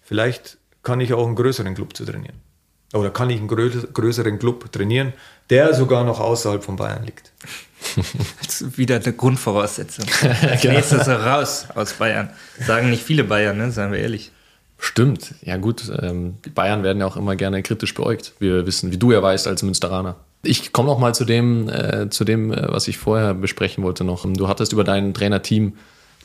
[0.03, 2.46] vielleicht kann ich auch einen größeren Club zu trainieren.
[2.93, 5.13] Oder kann ich einen größeren Club trainieren,
[5.51, 7.33] der sogar noch außerhalb von Bayern liegt.
[8.43, 10.07] Das ist wieder eine Grundvoraussetzung.
[10.43, 12.31] Als nächstes raus aus Bayern.
[12.59, 13.71] Sagen nicht viele Bayern, ne?
[13.71, 14.33] seien wir ehrlich.
[14.79, 15.91] Stimmt, ja gut.
[16.03, 18.33] Ähm, die Bayern werden ja auch immer gerne kritisch beäugt.
[18.39, 20.17] Wir wissen, wie du ja weißt als Münsteraner.
[20.43, 24.05] Ich komme noch mal zu dem, äh, zu dem, äh, was ich vorher besprechen wollte
[24.05, 24.27] noch.
[24.31, 25.75] Du hattest über dein Trainerteam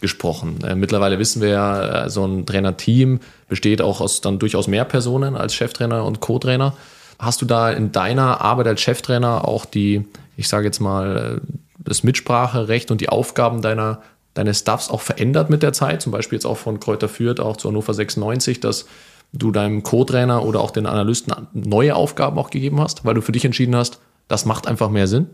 [0.01, 0.59] gesprochen.
[0.63, 4.85] Äh, mittlerweile wissen wir ja, äh, so ein Trainerteam besteht auch aus dann durchaus mehr
[4.85, 6.75] Personen als Cheftrainer und Co-Trainer.
[7.19, 10.05] Hast du da in deiner Arbeit als Cheftrainer auch die,
[10.37, 11.47] ich sage jetzt mal, äh,
[11.77, 14.01] das Mitspracherecht und die Aufgaben deiner,
[14.33, 16.01] deines Staffs auch verändert mit der Zeit?
[16.01, 18.87] Zum Beispiel jetzt auch von Kräuter Fürth auch zu Hannover 96, dass
[19.33, 23.31] du deinem Co-Trainer oder auch den Analysten neue Aufgaben auch gegeben hast, weil du für
[23.31, 25.29] dich entschieden hast, das macht einfach mehr Sinn?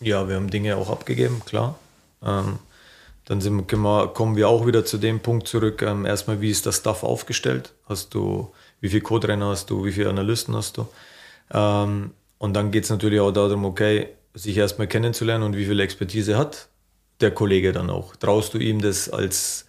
[0.00, 1.78] Ja, wir haben Dinge auch abgegeben, klar.
[2.24, 2.58] Ähm,
[3.24, 5.82] dann sind, wir, kommen wir auch wieder zu dem Punkt zurück.
[5.82, 7.72] Ähm, erstmal, wie ist das Staff aufgestellt?
[7.86, 10.86] Hast du, wie viele Co-Trainer hast du, wie viele Analysten hast du?
[11.52, 15.80] Ähm, und dann geht es natürlich auch darum, okay, sich erstmal kennenzulernen und wie viel
[15.80, 16.68] Expertise hat
[17.20, 18.16] der Kollege dann auch.
[18.16, 19.66] Traust du ihm das als,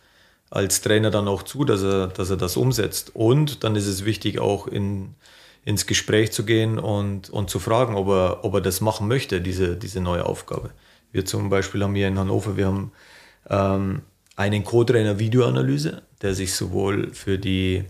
[0.49, 3.12] als Trainer dann auch zu, dass er, dass er das umsetzt?
[3.16, 5.16] Und dann ist es wichtig, auch in,
[5.64, 9.39] ins Gespräch zu gehen und, und zu fragen, ob er, ob er das machen möchte,
[9.39, 10.72] diese, diese neue Aufgabe.
[11.12, 12.91] Wir zum Beispiel haben hier in Hannover, wir haben
[13.49, 14.01] ähm,
[14.35, 17.85] einen Co-Trainer Videoanalyse, der sich sowohl für die,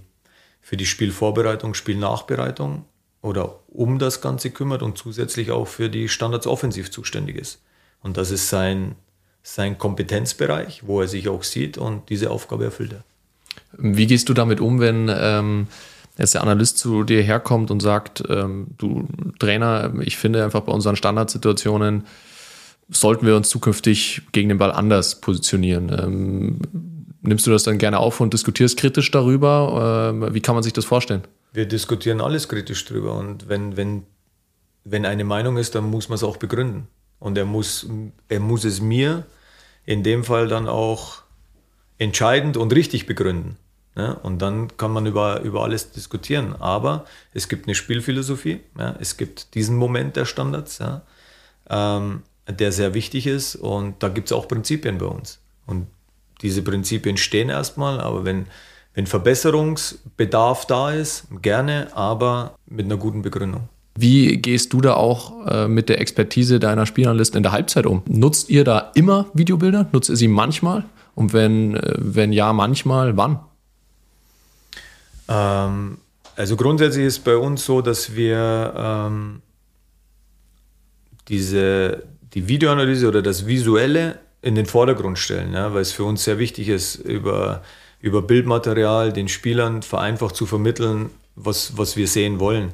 [0.61, 2.85] für die Spielvorbereitung, Spielnachbereitung
[3.21, 7.61] oder um das Ganze kümmert und zusätzlich auch für die Standards offensiv zuständig ist.
[8.03, 8.95] Und das ist sein,
[9.41, 13.03] sein Kompetenzbereich, wo er sich auch sieht und diese Aufgabe erfüllt er.
[13.77, 15.67] Wie gehst du damit um, wenn ähm,
[16.17, 19.07] jetzt der Analyst zu dir herkommt und sagt, ähm, du
[19.39, 22.05] Trainer, ich finde einfach bei unseren Standardsituationen,
[22.89, 25.91] sollten wir uns zukünftig gegen den Ball anders positionieren.
[25.97, 26.59] Ähm,
[27.21, 30.11] nimmst du das dann gerne auf und diskutierst kritisch darüber?
[30.13, 31.23] Ähm, wie kann man sich das vorstellen?
[31.53, 34.03] Wir diskutieren alles kritisch darüber und wenn, wenn,
[34.83, 36.87] wenn eine Meinung ist, dann muss man es auch begründen.
[37.19, 37.87] Und er muss,
[38.27, 39.25] er muss es mir
[39.85, 41.21] in dem Fall dann auch
[41.97, 43.57] entscheidend und richtig begründen.
[43.97, 46.53] Ja, und dann kann man über, über alles diskutieren.
[46.59, 50.79] Aber es gibt eine Spielphilosophie, ja, es gibt diesen Moment der Standards.
[50.79, 51.03] Ja,
[51.69, 53.55] ähm, der sehr wichtig ist.
[53.55, 55.39] Und da gibt es auch Prinzipien bei uns.
[55.65, 55.87] Und
[56.41, 58.45] diese Prinzipien stehen erstmal, aber wenn,
[58.93, 63.69] wenn Verbesserungsbedarf da ist, gerne, aber mit einer guten Begründung.
[63.97, 68.03] Wie gehst du da auch äh, mit der Expertise deiner Spielerliste in der Halbzeit um?
[68.07, 69.87] Nutzt ihr da immer Videobilder?
[69.93, 70.83] Nutzt ihr sie manchmal?
[71.15, 73.39] Und wenn, äh, wenn ja, manchmal, wann?
[75.29, 75.97] Ähm,
[76.35, 79.41] also grundsätzlich ist bei uns so, dass wir ähm,
[81.29, 82.03] diese,
[82.35, 86.37] die Videoanalyse oder das Visuelle in den Vordergrund stellen, ja, weil es für uns sehr
[86.37, 87.63] wichtig ist, über,
[87.99, 92.73] über Bildmaterial den Spielern vereinfacht zu vermitteln, was, was wir sehen wollen.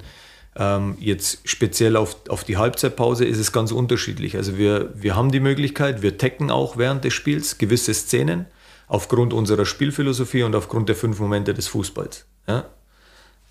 [0.57, 4.35] Ähm, jetzt speziell auf, auf die Halbzeitpause ist es ganz unterschiedlich.
[4.35, 8.47] Also wir, wir haben die Möglichkeit, wir tecken auch während des Spiels gewisse Szenen
[8.87, 12.25] aufgrund unserer Spielphilosophie und aufgrund der fünf Momente des Fußballs.
[12.47, 12.65] Ja?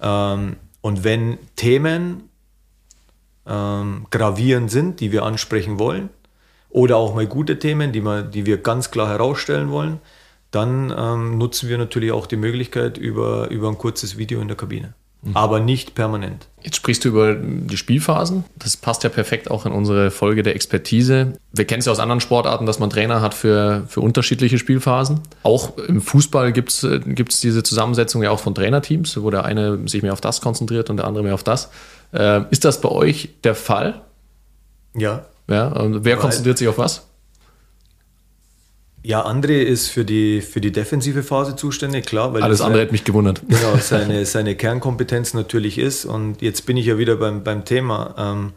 [0.02, 2.29] Ähm, und wenn Themen
[3.47, 6.11] ähm, gravierend sind, die wir ansprechen wollen,
[6.70, 9.99] oder auch mal gute Themen, die, wir, die wir ganz klar herausstellen wollen,
[10.51, 14.57] dann ähm, nutzen wir natürlich auch die Möglichkeit über, über ein kurzes Video in der
[14.57, 14.95] Kabine.
[15.22, 15.36] Mhm.
[15.36, 16.49] Aber nicht permanent.
[16.62, 18.45] Jetzt sprichst du über die Spielphasen.
[18.57, 21.34] Das passt ja perfekt auch in unsere Folge der Expertise.
[21.53, 25.20] Wir kennen es ja aus anderen Sportarten, dass man Trainer hat für, für unterschiedliche Spielphasen.
[25.43, 30.03] Auch im Fußball gibt es diese Zusammensetzung ja auch von Trainerteams, wo der eine sich
[30.03, 31.70] mehr auf das konzentriert und der andere mehr auf das.
[32.12, 34.02] Äh, ist das bei euch der Fall?
[34.96, 35.26] Ja.
[35.48, 37.06] ja und wer Weil, konzentriert sich auf was?
[39.02, 42.34] Ja, André ist für die, für die defensive Phase zuständig, klar.
[42.34, 43.42] Weil Alles andere hätte mich gewundert.
[43.48, 46.04] Genau, seine, seine Kernkompetenz natürlich ist.
[46.04, 48.52] Und jetzt bin ich ja wieder beim, beim Thema, ähm,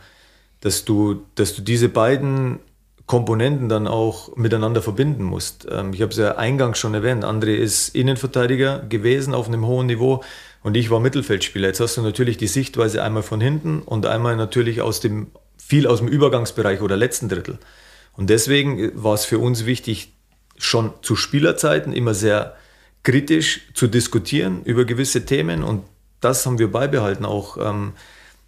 [0.60, 2.60] dass, du, dass du diese beiden
[3.06, 5.68] Komponenten dann auch miteinander verbinden musst.
[5.70, 9.88] Ähm, ich habe es ja eingangs schon erwähnt, André ist Innenverteidiger gewesen auf einem hohen
[9.88, 10.24] Niveau
[10.64, 11.68] und ich war Mittelfeldspieler.
[11.68, 15.88] Jetzt hast du natürlich die Sichtweise einmal von hinten und einmal natürlich aus dem, viel
[15.88, 17.59] aus dem Übergangsbereich oder letzten Drittel.
[18.14, 20.14] Und deswegen war es für uns wichtig,
[20.57, 22.55] schon zu Spielerzeiten immer sehr
[23.03, 25.84] kritisch zu diskutieren über gewisse Themen und
[26.22, 27.93] das haben wir beibehalten, auch ähm,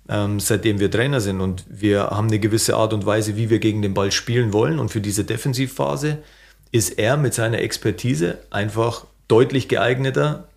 [0.07, 1.41] ähm, seitdem wir Trainer sind.
[1.41, 4.79] Und wir haben eine gewisse Art und Weise, wie wir gegen den Ball spielen wollen.
[4.79, 6.19] Und für diese Defensivphase
[6.71, 10.47] ist er mit seiner Expertise einfach deutlich geeigneter,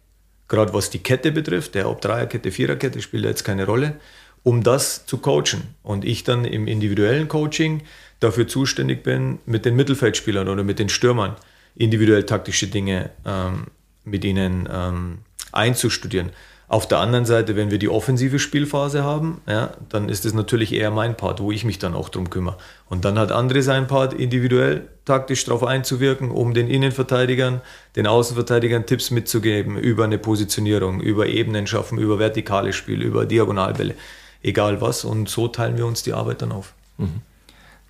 [0.49, 1.75] gerade was die Kette betrifft.
[1.75, 4.01] Der ob Dreierkette, Viererkette spielt jetzt keine Rolle,
[4.43, 5.75] um das zu coachen.
[5.83, 7.83] Und ich dann im individuellen Coaching
[8.21, 11.37] dafür zuständig bin, mit den Mittelfeldspielern oder mit den Stürmern
[11.77, 13.67] individuell taktische Dinge ähm,
[14.05, 15.19] mit ihnen ähm,
[15.53, 16.31] einzustudieren.
[16.71, 20.75] Auf der anderen Seite, wenn wir die offensive Spielphase haben, ja, dann ist es natürlich
[20.75, 22.59] eher mein Part, wo ich mich dann auch drum kümmere.
[22.91, 27.63] Und dann hat André seinen Part, individuell taktisch darauf einzuwirken, um den Innenverteidigern,
[27.97, 33.95] den Außenverteidigern Tipps mitzugeben über eine Positionierung, über Ebenen schaffen, über vertikale Spiel, über Diagonalbälle,
[34.43, 35.05] egal was.
[35.05, 36.75] Und so teilen wir uns die Arbeit dann auf.
[36.99, 37.23] Mhm.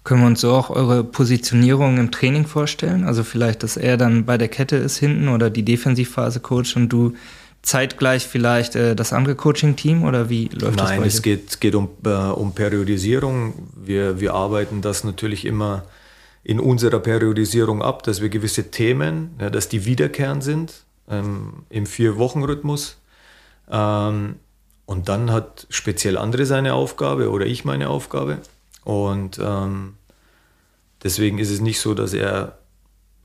[0.04, 3.04] Können wir uns so auch eure Positionierung im Training vorstellen?
[3.04, 6.88] Also vielleicht, dass er dann bei der Kette ist hinten oder die Defensivphase coacht und
[6.88, 7.14] du
[7.62, 11.74] zeitgleich vielleicht äh, das andere Coaching-Team oder wie läuft Nein, das Nein, es geht, geht
[11.74, 13.70] um, äh, um Periodisierung.
[13.76, 15.84] Wir, wir arbeiten das natürlich immer
[16.44, 21.86] in unserer Periodisierung ab, dass wir gewisse Themen, ja, dass die wiederkehrend sind ähm, im
[21.86, 22.96] Vier-Wochen-Rhythmus.
[23.70, 24.36] Ähm,
[24.86, 28.38] und dann hat speziell andere seine Aufgabe oder ich meine Aufgabe.
[28.84, 29.94] Und ähm,
[31.02, 32.57] deswegen ist es nicht so, dass er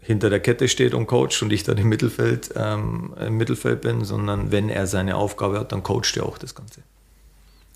[0.03, 4.03] hinter der Kette steht und coacht und ich dann im Mittelfeld, ähm, im Mittelfeld bin,
[4.03, 6.81] sondern wenn er seine Aufgabe hat, dann coacht er auch das Ganze.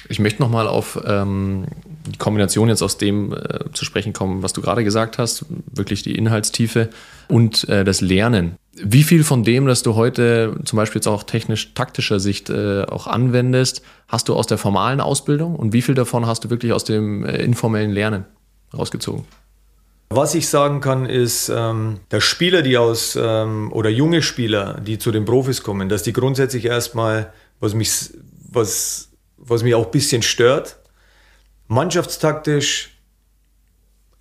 [0.10, 1.66] Ich möchte nochmal auf ähm,
[2.06, 6.04] die Kombination jetzt aus dem äh, zu sprechen kommen, was du gerade gesagt hast, wirklich
[6.04, 6.90] die Inhaltstiefe
[7.28, 8.56] und äh, das Lernen.
[8.74, 13.08] Wie viel von dem, das du heute zum Beispiel jetzt auch technisch-taktischer Sicht äh, auch
[13.08, 16.84] anwendest, hast du aus der formalen Ausbildung und wie viel davon hast du wirklich aus
[16.84, 18.26] dem äh, informellen Lernen
[18.74, 19.26] rausgezogen?
[20.10, 24.98] Was ich sagen kann, ist, ähm, dass Spieler, die aus ähm, oder junge Spieler, die
[24.98, 28.14] zu den Profis kommen, dass die grundsätzlich erstmal, was mich,
[28.50, 30.78] was, was mich auch ein bisschen stört,
[31.68, 32.98] mannschaftstaktisch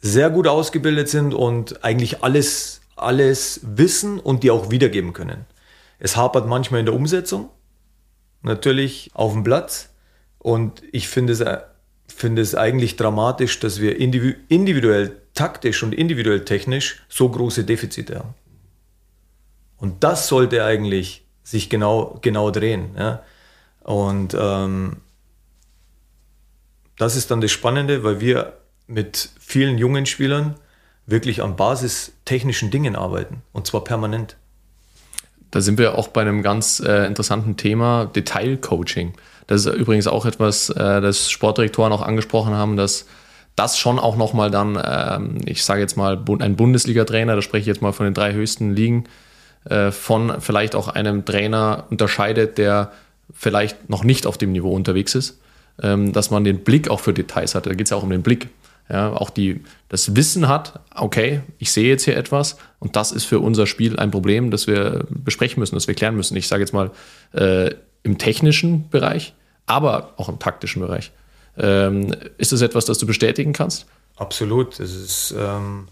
[0.00, 5.44] sehr gut ausgebildet sind und eigentlich alles alles wissen und die auch wiedergeben können.
[5.98, 7.50] Es hapert manchmal in der Umsetzung,
[8.42, 9.90] natürlich auf dem Platz.
[10.38, 11.44] Und ich finde es,
[12.08, 18.34] finde es eigentlich dramatisch, dass wir individuell taktisch und individuell technisch so große Defizite haben.
[19.76, 22.90] Und das sollte eigentlich sich genau, genau drehen.
[22.96, 23.22] Ja?
[23.82, 24.96] Und ähm,
[26.96, 28.54] das ist dann das Spannende, weil wir
[28.86, 30.56] mit vielen jungen Spielern
[31.06, 34.36] wirklich an basistechnischen Dingen arbeiten und zwar permanent.
[35.50, 39.12] Da sind wir auch bei einem ganz äh, interessanten Thema, Detailcoaching.
[39.46, 43.06] Das ist übrigens auch etwas, äh, das Sportdirektoren auch angesprochen haben, dass
[43.54, 47.66] das schon auch nochmal dann, ähm, ich sage jetzt mal, ein Bundesliga-Trainer, da spreche ich
[47.66, 49.04] jetzt mal von den drei höchsten Ligen,
[49.64, 52.92] äh, von vielleicht auch einem Trainer unterscheidet, der
[53.32, 55.40] vielleicht noch nicht auf dem Niveau unterwegs ist,
[55.82, 57.66] ähm, dass man den Blick auch für Details hat.
[57.66, 58.48] Da geht es ja auch um den Blick
[58.88, 63.24] ja, auch die, das Wissen hat, okay, ich sehe jetzt hier etwas und das ist
[63.24, 66.36] für unser Spiel ein Problem, das wir besprechen müssen, das wir klären müssen.
[66.36, 66.92] Ich sage jetzt mal
[67.32, 67.74] äh,
[68.06, 69.34] im technischen Bereich,
[69.66, 71.10] aber auch im taktischen Bereich.
[71.58, 73.86] Ähm, ist das etwas, das du bestätigen kannst?
[74.16, 74.78] Absolut.
[74.78, 75.88] Es ist, ähm,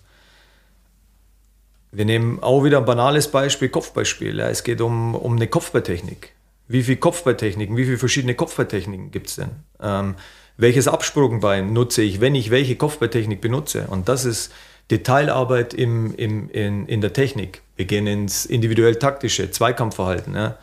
[1.91, 4.39] wir nehmen auch wieder ein banales Beispiel, Kopfballspiel.
[4.39, 6.33] Ja, es geht um, um eine Kopfballtechnik.
[6.69, 9.51] Wie viele Kopfballtechniken, wie viele verschiedene Kopfballtechniken gibt es denn?
[9.83, 10.15] Ähm,
[10.57, 13.89] welches Absprungbein nutze ich, wenn ich welche Kopfballtechnik benutze.
[13.89, 14.53] Und das ist
[14.91, 17.63] Detailarbeit im, im, in, in der Technik.
[17.75, 20.35] Wir gehen ins individuell taktische Zweikampfverhalten.
[20.35, 20.59] Ja.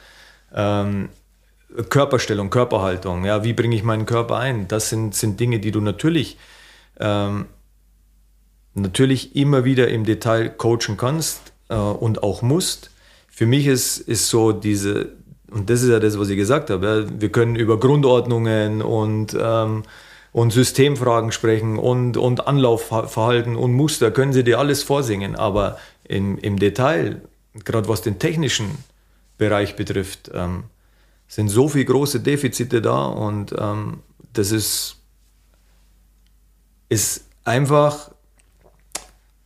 [0.53, 1.09] Ähm,
[1.89, 4.67] Körperstellung, Körperhaltung, ja, wie bringe ich meinen Körper ein?
[4.67, 6.37] Das sind, sind Dinge, die du natürlich,
[6.99, 7.45] ähm,
[8.73, 12.91] natürlich immer wieder im Detail coachen kannst äh, und auch musst.
[13.29, 15.13] Für mich ist, ist so diese,
[15.49, 19.35] und das ist ja das, was ich gesagt habe, ja, wir können über Grundordnungen und,
[19.39, 19.83] ähm,
[20.33, 26.37] und Systemfragen sprechen und, und Anlaufverhalten und Muster, können sie dir alles vorsingen, aber im,
[26.37, 27.21] im Detail,
[27.63, 28.77] gerade was den technischen
[29.37, 30.65] Bereich betrifft, ähm,
[31.31, 33.99] sind so viele große Defizite da und ähm,
[34.33, 34.97] das ist,
[36.89, 38.11] ist einfach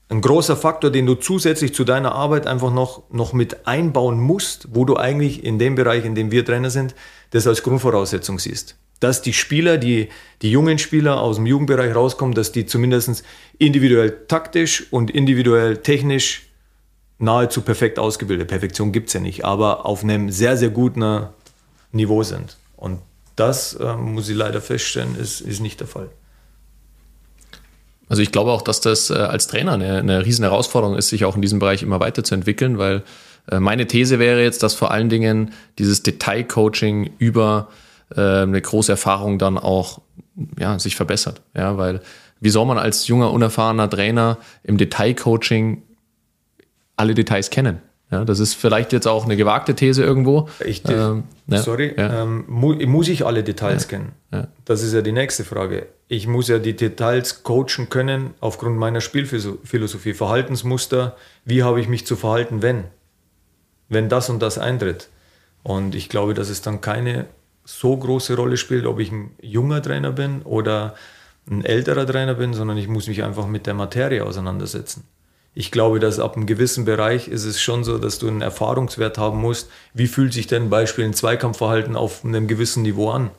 [0.10, 4.70] ein großer Faktor, den du zusätzlich zu deiner Arbeit einfach noch, noch mit einbauen musst,
[4.72, 6.96] wo du eigentlich in dem Bereich, in dem wir Trainer sind,
[7.30, 8.78] das als Grundvoraussetzung siehst.
[9.00, 10.10] Dass die Spieler, die,
[10.42, 13.24] die jungen Spieler aus dem Jugendbereich rauskommen, dass die zumindest
[13.60, 16.50] individuell taktisch und individuell technisch
[17.20, 18.48] nahezu perfekt ausgebildet.
[18.48, 21.28] Perfektion gibt es ja nicht, aber auf einem sehr, sehr guten
[21.96, 22.58] Niveau sind.
[22.76, 23.00] Und
[23.36, 26.10] das, äh, muss ich leider feststellen, ist, ist nicht der Fall.
[28.08, 31.26] Also ich glaube auch, dass das äh, als Trainer eine, eine riesen Herausforderung ist, sich
[31.26, 33.04] auch in diesem Bereich immer weiterzuentwickeln, weil
[33.52, 37.70] äh, meine These wäre jetzt, dass vor allen Dingen dieses Detailcoaching über
[38.16, 40.02] äh, eine große Erfahrung dann auch
[40.60, 41.42] ja, sich verbessert.
[41.56, 42.02] Ja, weil
[42.40, 45.82] wie soll man als junger, unerfahrener Trainer im Detailcoaching
[46.96, 47.82] alle Details kennen?
[48.16, 50.48] Ja, das ist vielleicht jetzt auch eine gewagte These irgendwo.
[50.64, 52.24] Ich, ähm, ja, sorry, ja.
[52.24, 54.14] Ähm, mu muss ich alle Details kennen?
[54.64, 55.88] Das ist ja die nächste Frage.
[56.08, 61.18] Ich muss ja die Details coachen können aufgrund meiner Spielphilosophie, Verhaltensmuster.
[61.44, 62.86] Wie habe ich mich zu verhalten, wenn?
[63.90, 65.10] Wenn das und das eintritt.
[65.64, 67.26] Und ich glaube, dass es dann keine
[67.66, 70.96] so große Rolle spielt, ob ich ein junger Trainer bin oder
[71.50, 75.04] ein älterer Trainer bin, sondern ich muss mich einfach mit der Materie auseinandersetzen
[75.58, 79.18] ich glaube, dass ab einem gewissen Bereich ist es schon so, dass du einen Erfahrungswert
[79.18, 79.70] haben musst.
[79.94, 83.32] Wie fühlt sich denn Beispiel ein Zweikampfverhalten auf einem gewissen Niveau an?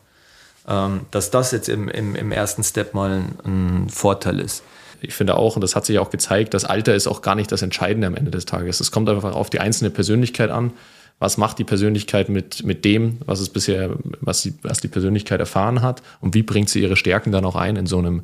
[0.66, 4.62] Ähm, dass das jetzt im, im, im ersten Step mal ein, ein Vorteil ist.
[5.02, 7.52] Ich finde auch, und das hat sich auch gezeigt, das Alter ist auch gar nicht
[7.52, 8.80] das Entscheidende am Ende des Tages.
[8.80, 10.72] Es kommt einfach auf die einzelne Persönlichkeit an.
[11.18, 13.90] Was macht die Persönlichkeit mit, mit dem, was es bisher,
[14.20, 17.56] was, sie, was die Persönlichkeit erfahren hat und wie bringt sie ihre Stärken dann auch
[17.56, 18.22] ein in so einem,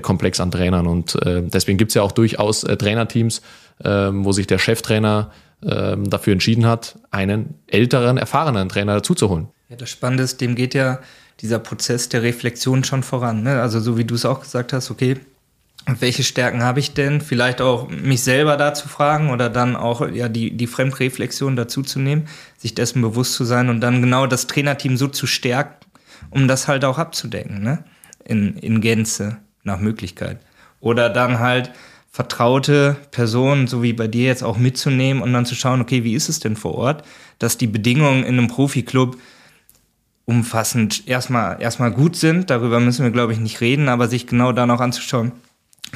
[0.00, 0.86] Komplex an Trainern.
[0.86, 3.42] Und äh, deswegen gibt es ja auch durchaus äh, Trainerteams,
[3.82, 5.30] äh, wo sich der Cheftrainer
[5.62, 9.48] äh, dafür entschieden hat, einen älteren, erfahrenen Trainer dazuzuholen.
[9.68, 11.00] Ja, das Spannende ist, dem geht ja
[11.40, 13.42] dieser Prozess der Reflexion schon voran.
[13.42, 13.60] Ne?
[13.60, 15.16] Also so wie du es auch gesagt hast, okay,
[15.86, 17.20] welche Stärken habe ich denn?
[17.20, 21.82] Vielleicht auch mich selber da zu fragen oder dann auch ja die, die Fremdreflexion dazu
[21.82, 22.28] zu nehmen,
[22.58, 25.86] sich dessen bewusst zu sein und dann genau das Trainerteam so zu stärken,
[26.30, 27.84] um das halt auch abzudecken, ne?
[28.24, 30.40] In, in Gänze nach Möglichkeit.
[30.80, 31.70] Oder dann halt
[32.10, 36.14] vertraute Personen, so wie bei dir jetzt auch mitzunehmen und dann zu schauen, okay, wie
[36.14, 37.04] ist es denn vor Ort,
[37.38, 39.16] dass die Bedingungen in einem Profiklub
[40.28, 42.50] umfassend erstmal, erstmal gut sind.
[42.50, 45.32] Darüber müssen wir, glaube ich, nicht reden, aber sich genau da noch anzuschauen,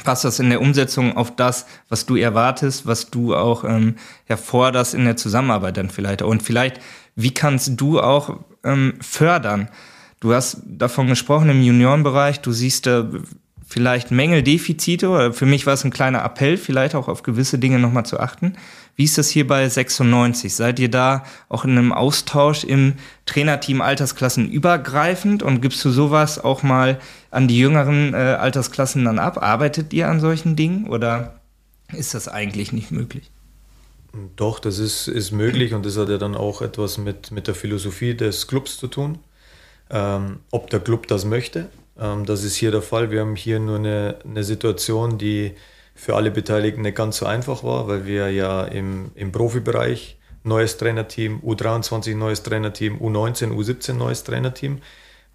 [0.03, 3.95] passt das in der Umsetzung auf das, was du erwartest, was du auch ähm,
[4.25, 6.23] herforderst in der Zusammenarbeit dann vielleicht.
[6.23, 6.79] Und vielleicht,
[7.15, 9.69] wie kannst du auch ähm, fördern?
[10.19, 13.09] Du hast davon gesprochen im Juniorenbereich, du siehst da
[13.73, 17.57] vielleicht Mängel, Defizite oder für mich war es ein kleiner Appell, vielleicht auch auf gewisse
[17.57, 18.53] Dinge nochmal zu achten.
[18.95, 20.53] Wie ist das hier bei 96?
[20.53, 22.93] Seid ihr da auch in einem Austausch im
[23.25, 26.99] Trainerteam Altersklassen übergreifend und gibst du sowas auch mal
[27.31, 29.41] an die jüngeren äh, Altersklassen dann ab?
[29.41, 31.39] Arbeitet ihr an solchen Dingen oder
[31.93, 33.31] ist das eigentlich nicht möglich?
[34.35, 37.55] Doch, das ist, ist möglich und das hat ja dann auch etwas mit, mit der
[37.55, 39.17] Philosophie des Clubs zu tun.
[39.89, 43.11] Ähm, ob der Club das möchte, das ist hier der Fall.
[43.11, 45.55] Wir haben hier nur eine, eine Situation, die
[45.95, 50.77] für alle Beteiligten nicht ganz so einfach war, weil wir ja im, im Profibereich neues
[50.77, 54.79] Trainerteam, U23 neues Trainerteam, U19, U17 neues Trainerteam.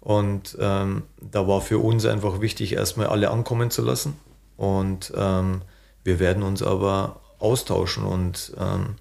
[0.01, 4.17] Und ähm, da war für uns einfach wichtig, erstmal alle ankommen zu lassen.
[4.55, 5.61] Und ähm,
[6.03, 8.95] wir werden uns aber austauschen und ähm,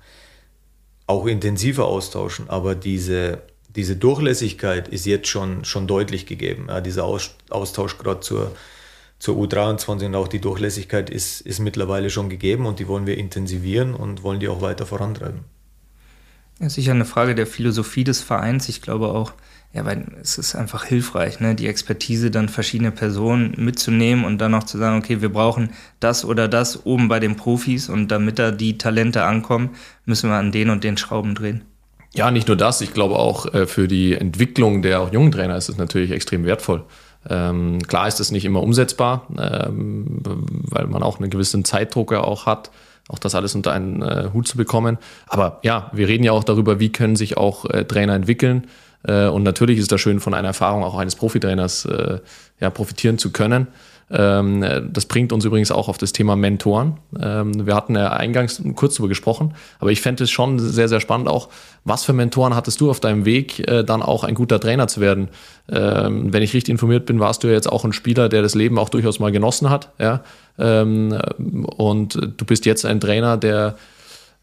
[1.06, 2.48] auch intensiver austauschen.
[2.48, 3.42] Aber diese
[3.76, 6.66] diese Durchlässigkeit ist jetzt schon, schon deutlich gegeben.
[6.68, 8.52] Ja, dieser Austausch gerade zur,
[9.18, 13.18] zur U23 und auch die Durchlässigkeit ist, ist mittlerweile schon gegeben und die wollen wir
[13.18, 15.40] intensivieren und wollen die auch weiter vorantreiben.
[16.60, 18.68] Ja, sicher eine Frage der Philosophie des Vereins.
[18.68, 19.32] Ich glaube auch,
[19.72, 24.54] ja, weil es ist einfach hilfreich, ne, die Expertise dann verschiedene Personen mitzunehmen und dann
[24.54, 28.38] auch zu sagen, okay, wir brauchen das oder das oben bei den Profis und damit
[28.38, 29.70] da die Talente ankommen,
[30.06, 31.62] müssen wir an den und den Schrauben drehen.
[32.14, 32.80] Ja, nicht nur das.
[32.80, 36.44] Ich glaube auch äh, für die Entwicklung der auch jungen Trainer ist es natürlich extrem
[36.44, 36.84] wertvoll.
[37.28, 42.22] Ähm, klar ist es nicht immer umsetzbar, ähm, weil man auch einen gewissen Zeitdruck ja
[42.22, 42.70] auch hat,
[43.08, 44.98] auch das alles unter einen äh, Hut zu bekommen.
[45.26, 48.66] Aber ja, wir reden ja auch darüber, wie können sich auch äh, Trainer entwickeln.
[49.04, 52.20] Äh, und natürlich ist das schön, von einer Erfahrung auch eines Profitrainers äh,
[52.60, 53.68] ja, profitieren zu können.
[54.10, 56.96] Ähm, das bringt uns übrigens auch auf das Thema Mentoren.
[57.20, 61.00] Ähm, wir hatten ja eingangs kurz darüber gesprochen, aber ich fände es schon sehr, sehr
[61.00, 61.48] spannend auch,
[61.84, 65.00] was für Mentoren hattest du auf deinem Weg, äh, dann auch ein guter Trainer zu
[65.00, 65.28] werden?
[65.70, 68.54] Ähm, wenn ich richtig informiert bin, warst du ja jetzt auch ein Spieler, der das
[68.54, 69.90] Leben auch durchaus mal genossen hat.
[69.98, 70.22] Ja?
[70.60, 73.76] und du bist jetzt ein Trainer, der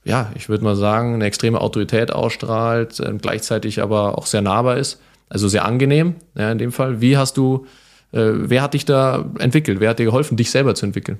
[0.05, 5.01] ja, ich würde mal sagen, eine extreme Autorität ausstrahlt, gleichzeitig aber auch sehr nahbar ist,
[5.27, 7.01] also sehr angenehm ja, in dem Fall.
[7.01, 7.84] Wie hast du äh,
[8.19, 9.79] wer hat dich da entwickelt?
[9.79, 11.19] Wer hat dir geholfen, dich selber zu entwickeln?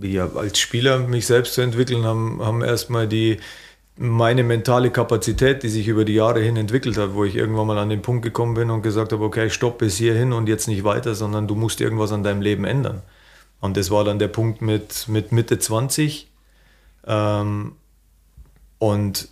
[0.00, 3.38] Ja, als Spieler mich selbst zu entwickeln, haben, haben erstmal die
[3.96, 7.78] meine mentale Kapazität, die sich über die Jahre hin entwickelt hat, wo ich irgendwann mal
[7.78, 10.82] an den Punkt gekommen bin und gesagt habe, okay, stopp bis hierhin und jetzt nicht
[10.82, 13.02] weiter, sondern du musst irgendwas an deinem Leben ändern.
[13.60, 16.28] Und das war dann der Punkt mit, mit Mitte 20.
[17.06, 17.72] Ähm,
[18.78, 19.28] und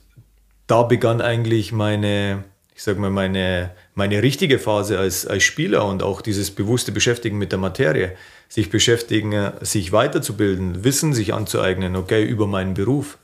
[0.69, 2.45] da begann eigentlich meine,
[2.75, 7.38] ich sag mal, meine, meine richtige Phase als, als Spieler und auch dieses bewusste Beschäftigen
[7.38, 8.16] mit der Materie,
[8.49, 13.18] sich beschäftigen, sich weiterzubilden, Wissen sich anzueignen, okay, über meinen Beruf.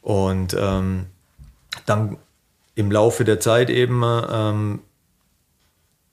[0.00, 1.06] Und ähm,
[1.86, 2.16] dann
[2.74, 4.80] im Laufe der Zeit eben ähm,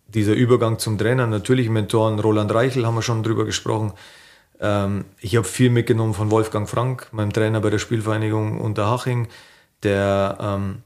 [0.07, 3.93] dieser Übergang zum Trainer, natürlich Mentoren, Roland Reichel haben wir schon drüber gesprochen.
[4.59, 9.27] Ähm, ich habe viel mitgenommen von Wolfgang Frank, meinem Trainer bei der Spielvereinigung Unterhaching,
[9.83, 10.83] der ähm,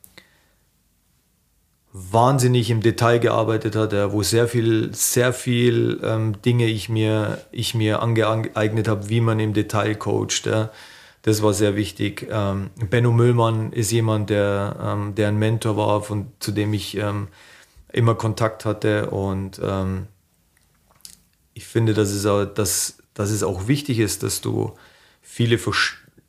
[1.94, 7.76] wahnsinnig im Detail gearbeitet hat, wo sehr viel, sehr viel ähm, Dinge ich mir, ich
[7.76, 10.46] mir angeeignet habe, wie man im Detail coacht.
[10.46, 10.72] Ja.
[11.24, 12.28] Das war sehr wichtig.
[12.32, 16.96] Ähm, Benno Müllmann ist jemand, der, ähm, der ein Mentor war, von, zu dem ich
[16.98, 17.28] ähm,
[17.92, 19.10] immer Kontakt hatte.
[19.10, 20.08] Und ähm,
[21.54, 24.74] ich finde, dass es, auch, dass, dass es auch wichtig ist, dass du
[25.22, 25.60] viele,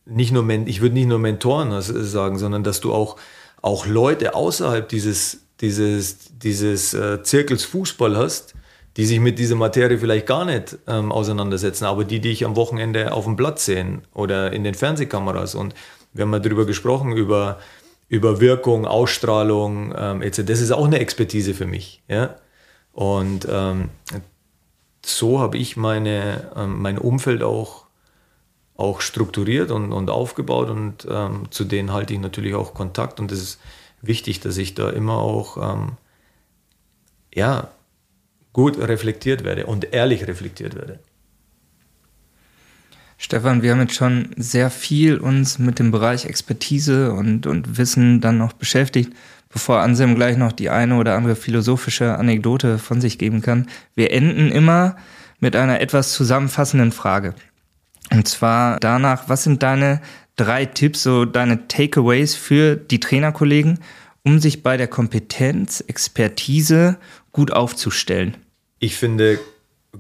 [0.07, 3.17] nicht nur, ich würde nicht nur Mentoren sagen, sondern dass du auch,
[3.63, 8.55] auch Leute außerhalb dieses dieses, dieses äh, Zirkels Fußball hast,
[8.97, 13.13] die sich mit dieser Materie vielleicht gar nicht ähm, auseinandersetzen, aber die dich am Wochenende
[13.13, 15.55] auf dem Platz sehen oder in den Fernsehkameras.
[15.55, 15.75] Und
[16.13, 17.59] wir haben ja darüber gesprochen, über,
[18.09, 20.43] über Wirkung, Ausstrahlung ähm, etc.
[20.45, 22.03] Das ist auch eine Expertise für mich.
[22.09, 22.37] Ja?
[22.93, 23.89] Und ähm,
[25.07, 27.87] so habe ich meine, ähm, mein Umfeld auch,
[28.77, 33.21] auch strukturiert und, und aufgebaut und ähm, zu denen halte ich natürlich auch Kontakt.
[33.21, 33.61] Und das ist
[34.03, 35.93] wichtig, dass ich da immer auch ähm,
[37.35, 37.69] ja,
[38.53, 40.99] gut reflektiert werde und ehrlich reflektiert werde.
[43.17, 48.21] Stefan, wir haben jetzt schon sehr viel uns mit dem Bereich Expertise und, und Wissen
[48.21, 49.13] dann noch beschäftigt,
[49.49, 53.69] bevor Anselm gleich noch die eine oder andere philosophische Anekdote von sich geben kann.
[53.95, 54.97] Wir enden immer
[55.39, 57.35] mit einer etwas zusammenfassenden Frage.
[58.11, 60.01] Und zwar danach, was sind deine
[60.37, 63.79] drei Tipps, so deine Takeaways für die Trainerkollegen,
[64.25, 66.99] um sich bei der Kompetenz, Expertise
[67.33, 68.37] gut aufzustellen?
[68.79, 69.39] Ich finde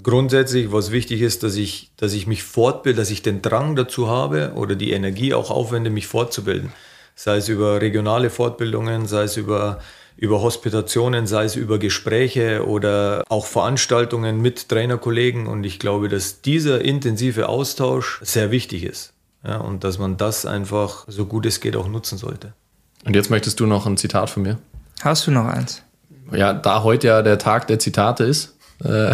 [0.03, 4.09] grundsätzlich, was wichtig ist, dass ich, dass ich mich fortbilde, dass ich den Drang dazu
[4.09, 6.73] habe oder die Energie auch aufwende, mich fortzubilden.
[7.15, 9.81] Sei es über regionale Fortbildungen, sei es über,
[10.17, 15.47] über Hospitationen, sei es über Gespräche oder auch Veranstaltungen mit Trainerkollegen.
[15.47, 19.13] Und ich glaube, dass dieser intensive Austausch sehr wichtig ist.
[19.45, 22.53] Ja, und dass man das einfach so gut es geht auch nutzen sollte.
[23.05, 24.59] Und jetzt möchtest du noch ein Zitat von mir?
[25.03, 25.83] Hast du noch eins?
[26.33, 29.13] Ja, da heute ja der Tag der Zitate ist, äh,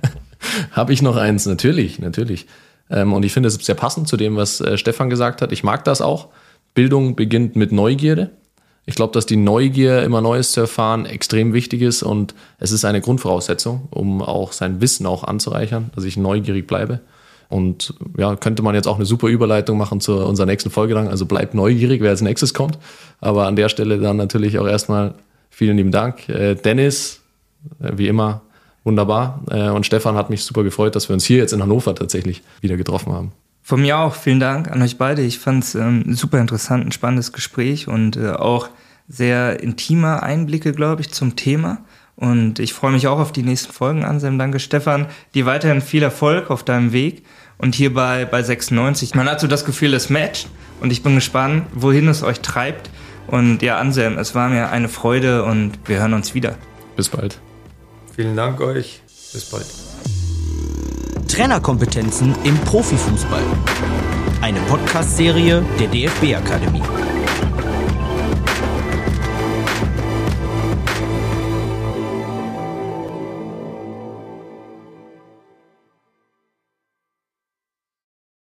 [0.72, 1.46] habe ich noch eins.
[1.46, 2.46] Natürlich, natürlich.
[2.90, 5.52] Ähm, und ich finde es sehr passend zu dem, was äh, Stefan gesagt hat.
[5.52, 6.28] Ich mag das auch.
[6.74, 8.30] Bildung beginnt mit Neugierde.
[8.84, 12.84] Ich glaube, dass die Neugier, immer Neues zu erfahren, extrem wichtig ist und es ist
[12.84, 17.00] eine Grundvoraussetzung, um auch sein Wissen auch anzureichern, dass ich neugierig bleibe.
[17.52, 21.06] Und ja, könnte man jetzt auch eine super Überleitung machen zu unserer nächsten Folge dann.
[21.06, 22.78] Also bleibt neugierig, wer als nächstes kommt.
[23.20, 25.14] Aber an der Stelle dann natürlich auch erstmal
[25.50, 26.30] vielen lieben Dank.
[26.30, 27.20] Äh, Dennis,
[27.82, 28.40] äh, wie immer,
[28.84, 29.42] wunderbar.
[29.50, 32.42] Äh, und Stefan hat mich super gefreut, dass wir uns hier jetzt in Hannover tatsächlich
[32.62, 33.32] wieder getroffen haben.
[33.62, 35.20] Von mir auch vielen Dank an euch beide.
[35.20, 38.70] Ich fand es ähm, super interessant, ein spannendes Gespräch und auch
[39.08, 41.84] sehr intime Einblicke, glaube ich, zum Thema.
[42.16, 44.38] Und ich freue mich auch auf die nächsten Folgen, Anselm.
[44.38, 45.06] Danke, Stefan.
[45.34, 47.24] Dir weiterhin viel Erfolg auf deinem Weg.
[47.58, 50.48] Und hier bei, bei 96, man hat so das Gefühl, es matcht.
[50.80, 52.90] Und ich bin gespannt, wohin es euch treibt.
[53.28, 56.56] Und ja, Anselm, es war mir eine Freude und wir hören uns wieder.
[56.96, 57.38] Bis bald.
[58.14, 59.00] Vielen Dank euch.
[59.32, 59.66] Bis bald.
[61.28, 63.42] Trainerkompetenzen im Profifußball.
[64.42, 66.82] Eine Podcast-Serie der DFB-Akademie.